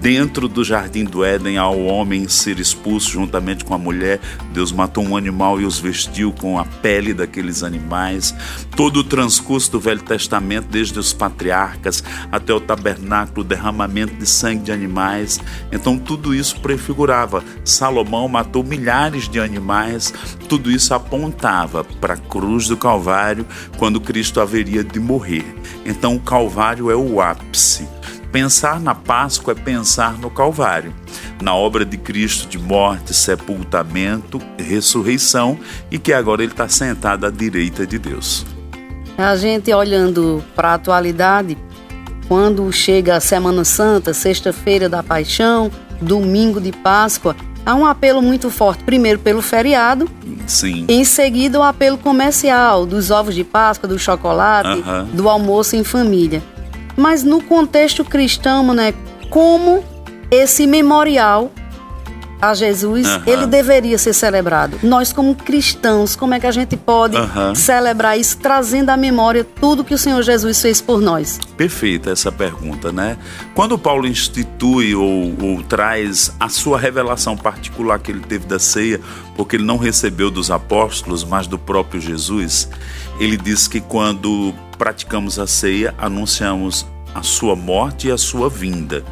dentro 0.00 0.48
do 0.48 0.62
jardim 0.62 1.04
do 1.04 1.24
Éden, 1.24 1.56
ao 1.56 1.80
homem 1.80 2.28
ser 2.28 2.58
expulso 2.58 3.10
juntamente 3.10 3.64
com 3.64 3.72
a 3.72 3.78
mulher. 3.78 4.20
Deus 4.52 4.72
matou 4.72 5.04
um 5.04 5.16
animal 5.16 5.60
e 5.60 5.64
os 5.64 5.78
vestiu 5.78 6.32
com 6.32 6.58
a 6.58 6.64
pele 6.64 7.14
daqueles 7.14 7.62
animais. 7.62 8.34
Todo 8.76 8.98
o 8.98 9.04
transcurso 9.04 9.70
do 9.72 9.80
Velho 9.80 10.02
Testamento, 10.02 10.66
desde 10.68 10.98
os 10.98 11.12
patriarcas 11.12 12.02
até 12.30 12.52
o 12.52 12.60
tabernáculo, 12.60 13.40
o 13.40 13.44
derramamento 13.48 14.14
de 14.14 14.26
sangue 14.26 14.64
de 14.64 14.72
animais. 14.72 15.40
Então, 15.72 15.96
tudo 15.96 16.34
isso 16.34 16.60
prefigurava. 16.60 17.42
Salomão 17.64 18.28
matou 18.28 18.62
milhares 18.62 19.28
de 19.28 19.40
animais. 19.40 20.12
Tudo 20.48 20.70
isso 20.70 20.92
apontava 20.92 21.84
para 21.84 22.14
a 22.14 22.18
cruz 22.18 22.68
do 22.68 22.76
Calvário, 22.76 23.46
quando 23.78 24.00
Cristo 24.00 24.40
haveria 24.40 24.84
de 24.84 24.98
morrer. 25.00 25.44
Então, 25.86 26.16
o 26.16 26.20
Calvário 26.20 26.90
é 26.90 26.96
o 26.96 27.20
ápice 27.20 27.83
Pensar 28.34 28.80
na 28.80 28.96
Páscoa 28.96 29.52
é 29.52 29.54
pensar 29.54 30.18
no 30.18 30.28
Calvário, 30.28 30.92
na 31.40 31.54
obra 31.54 31.84
de 31.84 31.96
Cristo 31.96 32.48
de 32.48 32.58
morte, 32.58 33.14
sepultamento, 33.14 34.42
ressurreição 34.58 35.56
e 35.88 36.00
que 36.00 36.12
agora 36.12 36.42
ele 36.42 36.50
está 36.50 36.68
sentado 36.68 37.26
à 37.26 37.30
direita 37.30 37.86
de 37.86 37.96
Deus. 37.96 38.44
A 39.16 39.36
gente 39.36 39.72
olhando 39.72 40.42
para 40.56 40.70
a 40.70 40.74
atualidade, 40.74 41.56
quando 42.26 42.72
chega 42.72 43.14
a 43.14 43.20
Semana 43.20 43.64
Santa, 43.64 44.12
sexta-feira 44.12 44.88
da 44.88 45.00
Paixão, 45.00 45.70
domingo 46.00 46.60
de 46.60 46.72
Páscoa, 46.72 47.36
há 47.64 47.72
um 47.76 47.86
apelo 47.86 48.20
muito 48.20 48.50
forte, 48.50 48.82
primeiro 48.82 49.20
pelo 49.20 49.42
feriado, 49.42 50.10
Sim. 50.44 50.86
em 50.88 51.04
seguida 51.04 51.60
o 51.60 51.62
apelo 51.62 51.98
comercial 51.98 52.84
dos 52.84 53.12
ovos 53.12 53.36
de 53.36 53.44
Páscoa, 53.44 53.88
do 53.88 53.96
chocolate, 53.96 54.80
Aham. 54.80 55.04
do 55.12 55.28
almoço 55.28 55.76
em 55.76 55.84
família. 55.84 56.42
Mas 56.96 57.22
no 57.24 57.42
contexto 57.42 58.04
cristão, 58.04 58.72
né, 58.72 58.94
como 59.30 59.84
esse 60.30 60.66
memorial 60.66 61.50
a 62.50 62.54
Jesus, 62.54 63.06
ele 63.26 63.46
deveria 63.46 63.98
ser 63.98 64.12
celebrado. 64.12 64.78
Nós 64.82 65.12
como 65.12 65.34
cristãos, 65.34 66.16
como 66.16 66.34
é 66.34 66.40
que 66.40 66.46
a 66.46 66.50
gente 66.50 66.76
pode 66.76 67.16
celebrar 67.54 68.18
isso 68.18 68.38
trazendo 68.38 68.90
à 68.90 68.96
memória 68.96 69.44
tudo 69.44 69.84
que 69.84 69.94
o 69.94 69.98
Senhor 69.98 70.22
Jesus 70.22 70.60
fez 70.60 70.80
por 70.80 71.00
nós? 71.00 71.38
Perfeita 71.56 72.10
essa 72.10 72.30
pergunta, 72.30 72.92
né? 72.92 73.16
Quando 73.54 73.78
Paulo 73.78 74.06
institui 74.06 74.94
ou, 74.94 75.34
ou 75.40 75.62
traz 75.62 76.34
a 76.38 76.48
sua 76.48 76.78
revelação 76.78 77.36
particular 77.36 77.98
que 77.98 78.10
ele 78.10 78.20
teve 78.20 78.46
da 78.46 78.58
ceia, 78.58 79.00
porque 79.36 79.56
ele 79.56 79.64
não 79.64 79.76
recebeu 79.76 80.30
dos 80.30 80.50
apóstolos, 80.50 81.24
mas 81.24 81.46
do 81.46 81.58
próprio 81.58 82.00
Jesus, 82.00 82.68
ele 83.18 83.36
diz 83.36 83.68
que 83.68 83.80
quando 83.80 84.54
praticamos 84.76 85.38
a 85.38 85.46
ceia, 85.46 85.94
anunciamos 85.98 86.86
a 87.14 87.22
sua 87.22 87.54
morte 87.54 88.08
e 88.08 88.12
a 88.12 88.18
sua 88.18 88.50
vinda. 88.50 89.04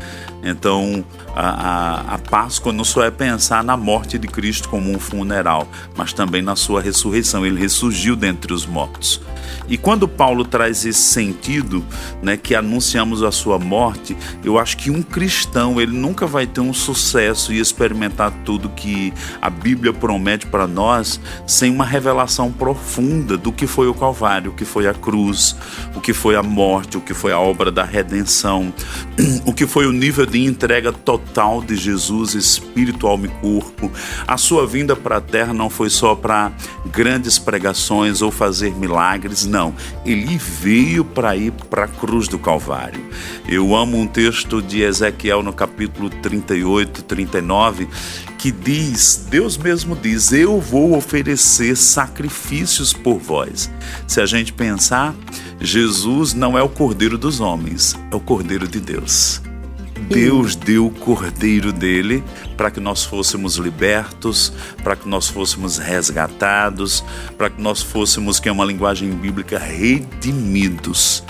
Então, 0.42 1.04
a, 1.34 1.48
a, 1.48 2.14
a 2.14 2.18
Páscoa 2.18 2.72
não 2.72 2.84
só 2.84 3.04
é 3.04 3.10
pensar 3.10 3.64
na 3.64 3.76
morte 3.76 4.18
de 4.18 4.28
Cristo 4.28 4.68
como 4.68 4.90
um 4.90 4.98
funeral, 4.98 5.66
mas 5.96 6.12
também 6.12 6.42
na 6.42 6.56
sua 6.56 6.80
ressurreição. 6.80 7.46
Ele 7.46 7.58
ressurgiu 7.58 8.14
dentre 8.14 8.52
os 8.52 8.66
mortos. 8.66 9.20
E 9.68 9.78
quando 9.78 10.08
Paulo 10.08 10.44
traz 10.44 10.84
esse 10.84 11.00
sentido, 11.00 11.84
né, 12.22 12.36
que 12.36 12.54
anunciamos 12.54 13.22
a 13.22 13.30
sua 13.30 13.58
morte, 13.58 14.16
eu 14.44 14.58
acho 14.58 14.76
que 14.76 14.90
um 14.90 15.02
cristão 15.02 15.80
ele 15.80 15.92
nunca 15.92 16.26
vai 16.26 16.46
ter 16.46 16.60
um 16.60 16.74
sucesso 16.74 17.52
e 17.52 17.60
experimentar 17.60 18.32
tudo 18.44 18.68
que 18.68 19.12
a 19.40 19.48
Bíblia 19.48 19.92
promete 19.92 20.46
para 20.46 20.66
nós 20.66 21.20
sem 21.46 21.70
uma 21.70 21.84
revelação 21.84 22.52
profunda 22.52 23.36
do 23.36 23.52
que 23.52 23.66
foi 23.66 23.86
o 23.86 23.94
Calvário, 23.94 24.50
o 24.50 24.54
que 24.54 24.64
foi 24.64 24.86
a 24.86 24.94
cruz, 24.94 25.56
o 25.94 26.00
que 26.00 26.12
foi 26.12 26.34
a 26.36 26.42
morte, 26.42 26.96
o 26.96 27.00
que 27.00 27.14
foi 27.14 27.32
a 27.32 27.38
obra 27.38 27.70
da 27.70 27.84
redenção, 27.84 28.72
o 29.46 29.52
que 29.52 29.66
foi 29.66 29.86
o 29.86 29.92
nível 29.92 30.26
de 30.26 30.44
entrega 30.44 30.92
total 30.92 31.21
de 31.66 31.76
Jesus, 31.76 32.34
espírito, 32.34 33.06
alma 33.06 33.26
e 33.26 33.30
corpo. 33.40 33.90
A 34.26 34.36
sua 34.36 34.66
vinda 34.66 34.94
para 34.94 35.16
a 35.16 35.20
terra 35.20 35.52
não 35.52 35.70
foi 35.70 35.88
só 35.88 36.14
para 36.14 36.52
grandes 36.86 37.38
pregações 37.38 38.20
ou 38.20 38.30
fazer 38.30 38.74
milagres, 38.74 39.46
não. 39.46 39.74
Ele 40.04 40.36
veio 40.36 41.04
para 41.04 41.34
ir 41.36 41.52
para 41.70 41.84
a 41.84 41.88
cruz 41.88 42.28
do 42.28 42.38
Calvário. 42.38 43.02
Eu 43.48 43.74
amo 43.74 43.98
um 43.98 44.06
texto 44.06 44.60
de 44.60 44.82
Ezequiel 44.82 45.42
no 45.42 45.52
capítulo 45.52 46.10
38, 46.10 47.02
39, 47.02 47.88
que 48.38 48.50
diz, 48.50 49.26
Deus 49.30 49.56
mesmo 49.56 49.96
diz: 49.96 50.32
Eu 50.32 50.60
vou 50.60 50.96
oferecer 50.96 51.76
sacrifícios 51.76 52.92
por 52.92 53.18
vós. 53.18 53.70
Se 54.06 54.20
a 54.20 54.26
gente 54.26 54.52
pensar, 54.52 55.14
Jesus 55.60 56.34
não 56.34 56.58
é 56.58 56.62
o 56.62 56.68
cordeiro 56.68 57.16
dos 57.16 57.40
homens, 57.40 57.96
é 58.10 58.16
o 58.16 58.20
cordeiro 58.20 58.66
de 58.66 58.80
Deus. 58.80 59.40
Deus 60.08 60.54
deu 60.54 60.86
o 60.86 60.90
cordeiro 60.90 61.72
dele 61.72 62.22
para 62.56 62.70
que 62.70 62.80
nós 62.80 63.04
fôssemos 63.04 63.56
libertos, 63.56 64.52
para 64.82 64.96
que 64.96 65.08
nós 65.08 65.28
fôssemos 65.28 65.78
resgatados, 65.78 67.04
para 67.36 67.50
que 67.50 67.60
nós 67.60 67.82
fôssemos, 67.82 68.38
que 68.38 68.48
é 68.48 68.52
uma 68.52 68.64
linguagem 68.64 69.10
bíblica, 69.10 69.58
redimidos. 69.58 71.24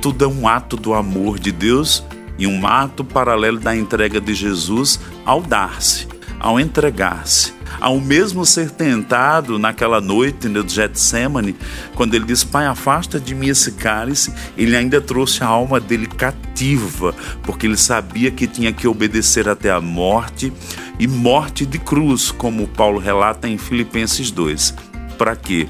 Tudo 0.00 0.24
é 0.24 0.28
um 0.28 0.46
ato 0.46 0.76
do 0.76 0.94
amor 0.94 1.38
de 1.38 1.50
Deus 1.50 2.04
e 2.38 2.46
um 2.46 2.66
ato 2.66 3.04
paralelo 3.04 3.58
da 3.58 3.76
entrega 3.76 4.20
de 4.20 4.32
Jesus 4.34 5.00
ao 5.24 5.42
dar-se, 5.42 6.06
ao 6.40 6.58
entregar-se, 6.58 7.52
ao 7.80 8.00
mesmo 8.00 8.44
ser 8.44 8.70
tentado 8.70 9.58
naquela 9.58 10.00
noite 10.00 10.48
no 10.48 10.66
Getsemane, 10.66 11.56
quando 11.94 12.14
ele 12.14 12.24
diz: 12.24 12.44
Pai, 12.44 12.66
afasta 12.66 13.18
de 13.18 13.34
mim 13.34 13.48
esse 13.48 13.72
cálice, 13.72 14.32
ele 14.56 14.76
ainda 14.76 15.00
trouxe 15.00 15.42
a 15.42 15.46
alma 15.46 15.80
dele 15.80 16.06
cativa, 16.06 17.14
porque 17.42 17.66
ele 17.66 17.76
sabia 17.76 18.30
que 18.30 18.46
tinha 18.46 18.72
que 18.72 18.88
obedecer 18.88 19.48
até 19.48 19.70
a 19.70 19.80
morte 19.80 20.52
e 20.98 21.06
morte 21.06 21.64
de 21.64 21.78
cruz, 21.78 22.30
como 22.30 22.66
Paulo 22.66 22.98
relata 22.98 23.48
em 23.48 23.56
Filipenses 23.56 24.30
2. 24.30 24.87
Para 25.18 25.34
quê? 25.34 25.66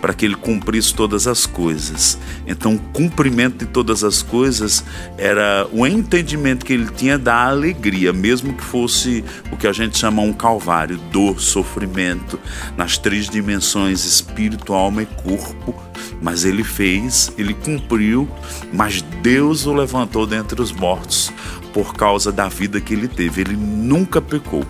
Para 0.00 0.14
que 0.14 0.24
ele 0.24 0.36
cumprisse 0.36 0.94
todas 0.94 1.26
as 1.26 1.44
coisas. 1.44 2.16
Então, 2.46 2.76
o 2.76 2.78
cumprimento 2.78 3.58
de 3.58 3.66
todas 3.66 4.04
as 4.04 4.22
coisas 4.22 4.84
era 5.18 5.66
o 5.72 5.84
entendimento 5.84 6.64
que 6.64 6.72
ele 6.72 6.86
tinha 6.86 7.18
da 7.18 7.48
alegria, 7.48 8.12
mesmo 8.12 8.54
que 8.54 8.62
fosse 8.62 9.24
o 9.50 9.56
que 9.56 9.66
a 9.66 9.72
gente 9.72 9.98
chama 9.98 10.22
um 10.22 10.32
calvário, 10.32 10.98
dor, 11.10 11.40
sofrimento, 11.40 12.38
nas 12.76 12.96
três 12.96 13.28
dimensões 13.28 14.04
espírito, 14.04 14.72
alma 14.72 15.02
e 15.02 15.06
corpo. 15.06 15.74
Mas 16.20 16.44
ele 16.44 16.62
fez, 16.62 17.32
ele 17.36 17.54
cumpriu, 17.54 18.28
mas 18.72 19.02
Deus 19.20 19.66
o 19.66 19.72
levantou 19.72 20.26
dentre 20.26 20.62
os 20.62 20.70
mortos 20.70 21.32
por 21.72 21.94
causa 21.94 22.30
da 22.30 22.48
vida 22.48 22.80
que 22.80 22.94
ele 22.94 23.08
teve. 23.08 23.40
Ele 23.40 23.56
nunca 23.56 24.20
pecou. 24.20 24.64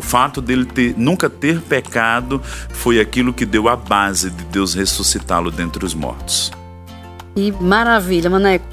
O 0.00 0.02
fato 0.02 0.40
dele 0.40 0.64
ter, 0.64 0.94
nunca 0.96 1.28
ter 1.28 1.60
pecado 1.60 2.40
foi 2.70 2.98
aquilo 2.98 3.34
que 3.34 3.44
deu 3.44 3.68
a 3.68 3.76
base 3.76 4.30
de 4.30 4.44
Deus 4.44 4.72
ressuscitá-lo 4.72 5.50
dentre 5.50 5.84
os 5.84 5.92
mortos. 5.92 6.50
E 7.36 7.52
maravilha, 7.52 8.30
Maneco. 8.30 8.64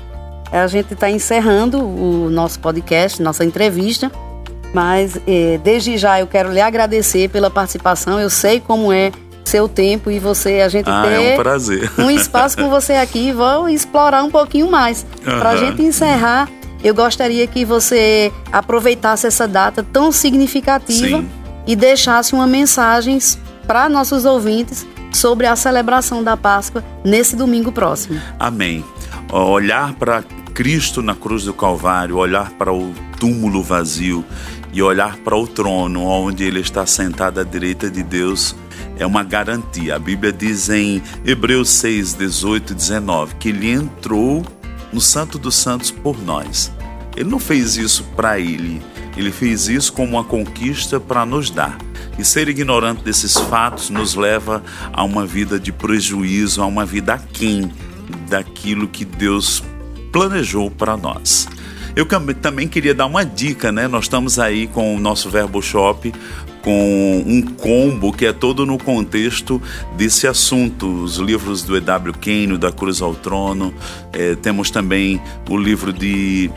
A 0.54 0.66
gente 0.68 0.94
está 0.94 1.10
encerrando 1.10 1.80
o 1.84 2.30
nosso 2.30 2.62
podcast, 2.62 3.22
nossa 3.22 3.44
entrevista, 3.44 4.10
mas 4.74 5.20
eh, 5.28 5.60
desde 5.62 5.98
já 5.98 6.18
eu 6.22 6.28
quero 6.28 6.50
lhe 6.54 6.62
agradecer 6.62 7.30
pela 7.30 7.50
participação. 7.50 8.18
Eu 8.22 8.30
sei 8.30 8.62
como 8.62 8.94
é 8.94 9.12
seu 9.44 9.68
tempo 9.68 10.10
e 10.10 10.20
você, 10.20 10.62
a 10.62 10.70
gente 10.70 10.90
Ah, 10.90 11.04
ter 11.06 11.12
é 11.22 11.34
um 11.34 11.38
prazer. 11.38 11.92
um 12.00 12.10
espaço 12.10 12.56
com 12.58 12.70
você 12.70 12.94
aqui. 12.94 13.34
Vou 13.34 13.68
explorar 13.68 14.24
um 14.24 14.32
pouquinho 14.32 14.72
mais. 14.72 15.06
Para 15.26 15.50
a 15.50 15.56
gente 15.58 15.82
encerrar, 15.82 16.48
eu 16.84 16.94
gostaria 16.94 17.46
que 17.48 17.66
você 17.66 18.32
aproveitasse 18.52 19.28
essa 19.28 19.48
data 19.48 19.84
tão 19.84 20.12
significativa 20.12 21.20
Sim. 21.20 21.30
e 21.66 21.76
deixasse 21.76 22.34
uma 22.34 22.48
mensagem 22.48 23.18
para 23.66 23.90
nossos 23.90 24.26
ouvintes 24.26 24.86
sobre 25.12 25.48
a 25.48 25.56
celebração 25.56 26.24
da 26.24 26.38
Páscoa 26.38 26.84
nesse 27.04 27.36
domingo 27.36 27.72
próximo. 27.72 28.20
Amém. 28.40 28.84
Olhar 29.32 29.94
para 29.94 30.24
Cristo 30.54 31.02
na 31.02 31.16
cruz 31.16 31.44
do 31.44 31.54
Calvário, 31.54 32.18
olhar 32.18 32.52
para 32.52 32.74
o 32.74 32.94
túmulo 33.20 33.62
vazio 33.62 34.24
e 34.72 34.82
olhar 34.82 35.18
para 35.18 35.36
o 35.36 35.48
trono 35.48 36.04
onde 36.04 36.44
ele 36.44 36.60
está 36.60 36.86
sentado 36.86 37.40
à 37.40 37.44
direita 37.44 37.90
de 37.90 38.04
Deus 38.04 38.56
é 39.00 39.06
uma 39.06 39.24
garantia. 39.24 39.96
A 39.96 40.00
Bíblia 40.00 40.32
diz 40.32 40.70
em 40.70 41.02
Hebreus 41.26 41.70
6, 41.70 42.14
18 42.14 42.74
e 42.74 42.76
19 42.76 43.36
que 43.36 43.50
ele 43.50 43.72
entrou 43.72 44.46
no 44.92 45.02
Santo 45.02 45.38
dos 45.38 45.56
Santos 45.56 45.92
por 45.92 46.22
nós. 46.24 46.72
Ele 47.16 47.30
não 47.30 47.40
fez 47.40 47.78
isso 47.78 48.04
para 48.16 48.40
ele, 48.40 48.82
ele 49.16 49.32
fez 49.32 49.68
isso 49.68 49.92
como 49.92 50.14
uma 50.14 50.24
conquista 50.24 51.00
para 51.00 51.26
nos 51.26 51.50
dar. 51.50 51.78
E 52.18 52.24
ser 52.24 52.48
ignorante 52.50 53.04
desses 53.04 53.38
fatos 53.38 53.90
nos 53.90 54.16
leva 54.16 54.64
a 54.92 55.04
uma 55.04 55.26
vida 55.26 55.60
de 55.60 55.72
prejuízo, 55.72 56.62
a 56.62 56.66
uma 56.66 56.86
vida 56.86 57.14
aquém 57.14 57.72
daquilo 58.30 58.88
que 58.88 59.06
Deus 59.06 59.64
planejou 60.12 60.70
para 60.70 60.98
nós. 60.98 61.48
Eu 61.96 62.06
também 62.36 62.68
queria 62.68 62.94
dar 62.94 63.08
uma 63.08 63.26
dica, 63.26 63.72
né? 63.72 63.88
Nós 63.88 64.06
estamos 64.06 64.38
aí 64.38 64.68
com 64.68 64.96
o 64.96 65.00
nosso 65.00 65.32
Verbo 65.32 65.62
Shop 65.62 66.14
com 66.68 67.24
um 67.26 67.42
combo 67.42 68.12
que 68.12 68.26
é 68.26 68.34
todo 68.34 68.66
no 68.66 68.78
contexto 68.78 69.62
desse 69.96 70.28
assunto. 70.28 70.86
Os 71.02 71.16
livros 71.16 71.64
do 71.64 71.78
E.W. 71.78 72.14
Kane, 72.20 72.58
da 72.58 72.74
Cruz 72.74 73.02
ao 73.02 73.16
Trono. 73.16 73.74
Eh, 74.12 74.36
temos 74.36 74.70
também 74.70 75.22
o 75.50 75.56
livro 75.56 75.94
de 75.94 76.52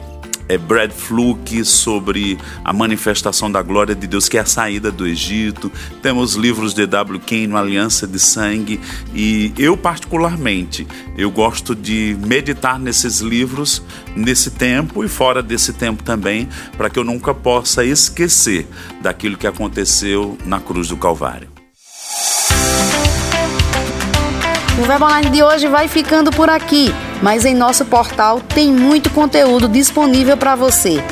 é 0.50 0.58
Brad 0.58 0.90
Fluke 0.90 1.64
sobre 1.64 2.36
a 2.64 2.72
manifestação 2.72 3.50
da 3.50 3.62
glória 3.62 3.94
de 3.94 4.08
Deus, 4.08 4.28
que 4.28 4.36
é 4.36 4.40
a 4.40 4.44
saída 4.44 4.90
do 4.90 5.06
Egito. 5.06 5.70
Temos 6.02 6.34
livros 6.34 6.74
de 6.74 6.86
W. 6.86 7.20
Kane, 7.20 7.54
Aliança 7.54 8.04
de 8.04 8.18
Sangue. 8.18 8.80
E 9.14 9.52
eu, 9.56 9.76
particularmente, 9.76 10.88
eu 11.16 11.30
gosto 11.30 11.72
de 11.72 12.16
meditar 12.26 12.80
nesses 12.80 13.20
livros, 13.20 13.80
nesse 14.16 14.50
tempo 14.50 15.04
e 15.04 15.08
fora 15.08 15.40
desse 15.40 15.72
tempo 15.72 16.02
também, 16.02 16.48
para 16.76 16.90
que 16.90 16.98
eu 16.98 17.04
nunca 17.04 17.32
possa 17.32 17.84
esquecer 17.84 18.66
daquilo 19.00 19.38
que 19.38 19.46
aconteceu 19.46 20.36
na 20.44 20.58
cruz 20.58 20.88
do 20.88 20.96
Calvário. 20.96 21.48
O 24.80 24.82
Verbo 24.82 25.04
Online 25.04 25.30
de 25.30 25.42
hoje 25.44 25.68
vai 25.68 25.86
ficando 25.86 26.32
por 26.32 26.48
aqui. 26.48 26.92
Mas 27.22 27.44
em 27.44 27.54
nosso 27.54 27.84
portal 27.84 28.40
tem 28.40 28.72
muito 28.72 29.10
conteúdo 29.10 29.68
disponível 29.68 30.36
para 30.36 30.54
você. 30.54 31.02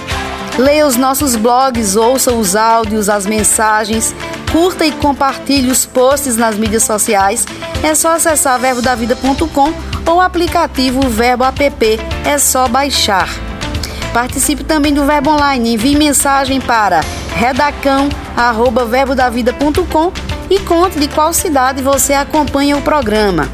Leia 0.59 0.87
os 0.87 0.97
nossos 0.97 1.37
blogs, 1.37 1.95
ouça 1.95 2.33
os 2.33 2.57
áudios, 2.57 3.09
as 3.09 3.25
mensagens, 3.25 4.13
curta 4.51 4.85
e 4.85 4.91
compartilhe 4.93 5.71
os 5.71 5.87
posts 5.87 6.37
nas 6.37 6.57
mídias 6.57 6.83
sociais. 6.83 7.47
É 7.83 7.95
só 7.95 8.17
acessar 8.17 8.59
verbodavida.com 8.59 9.73
ou 10.07 10.17
o 10.17 10.21
aplicativo 10.21 11.01
Verbo 11.09 11.45
App, 11.45 12.01
é 12.25 12.39
só 12.39 12.67
baixar. 12.67 13.29
Participe 14.13 14.65
também 14.65 14.93
do 14.93 15.05
Verbo 15.05 15.31
Online, 15.31 15.75
envie 15.75 15.97
mensagem 15.97 16.61
para 16.61 17.03
redacão@verbodavida.com 17.37 20.13
e 20.51 20.59
conte 20.61 20.99
de 20.99 21.09
qual 21.09 21.31
cidade 21.33 21.83
você 21.83 22.15
acompanha 22.15 22.77
o 22.77 22.83
programa. 22.83 23.49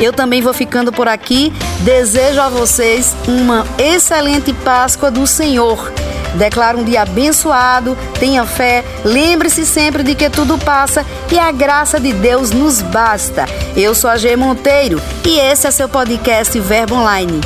Eu 0.00 0.12
também 0.12 0.42
vou 0.42 0.52
ficando 0.52 0.92
por 0.92 1.08
aqui. 1.08 1.52
Desejo 1.80 2.40
a 2.40 2.48
vocês 2.48 3.14
uma 3.26 3.66
excelente 3.78 4.52
Páscoa 4.52 5.10
do 5.10 5.26
Senhor. 5.26 5.92
Declaro 6.34 6.80
um 6.80 6.84
dia 6.84 7.02
abençoado, 7.02 7.96
tenha 8.18 8.44
fé, 8.44 8.84
lembre-se 9.04 9.64
sempre 9.64 10.02
de 10.02 10.16
que 10.16 10.28
tudo 10.28 10.58
passa 10.58 11.06
e 11.30 11.38
a 11.38 11.52
graça 11.52 12.00
de 12.00 12.12
Deus 12.12 12.50
nos 12.50 12.82
basta. 12.82 13.44
Eu 13.76 13.94
sou 13.94 14.10
a 14.10 14.16
G 14.16 14.34
Monteiro 14.34 15.00
e 15.24 15.38
esse 15.38 15.66
é 15.66 15.70
seu 15.70 15.88
podcast 15.88 16.58
Verbo 16.58 16.96
Online. 16.96 17.40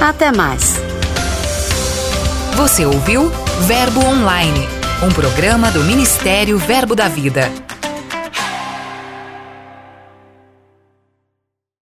Até 0.00 0.30
mais. 0.30 0.74
Você 2.54 2.84
ouviu 2.84 3.32
Verbo 3.60 4.04
Online, 4.04 4.68
um 5.02 5.08
programa 5.08 5.70
do 5.70 5.82
Ministério 5.82 6.58
Verbo 6.58 6.94
da 6.94 7.08
Vida. 7.08 7.63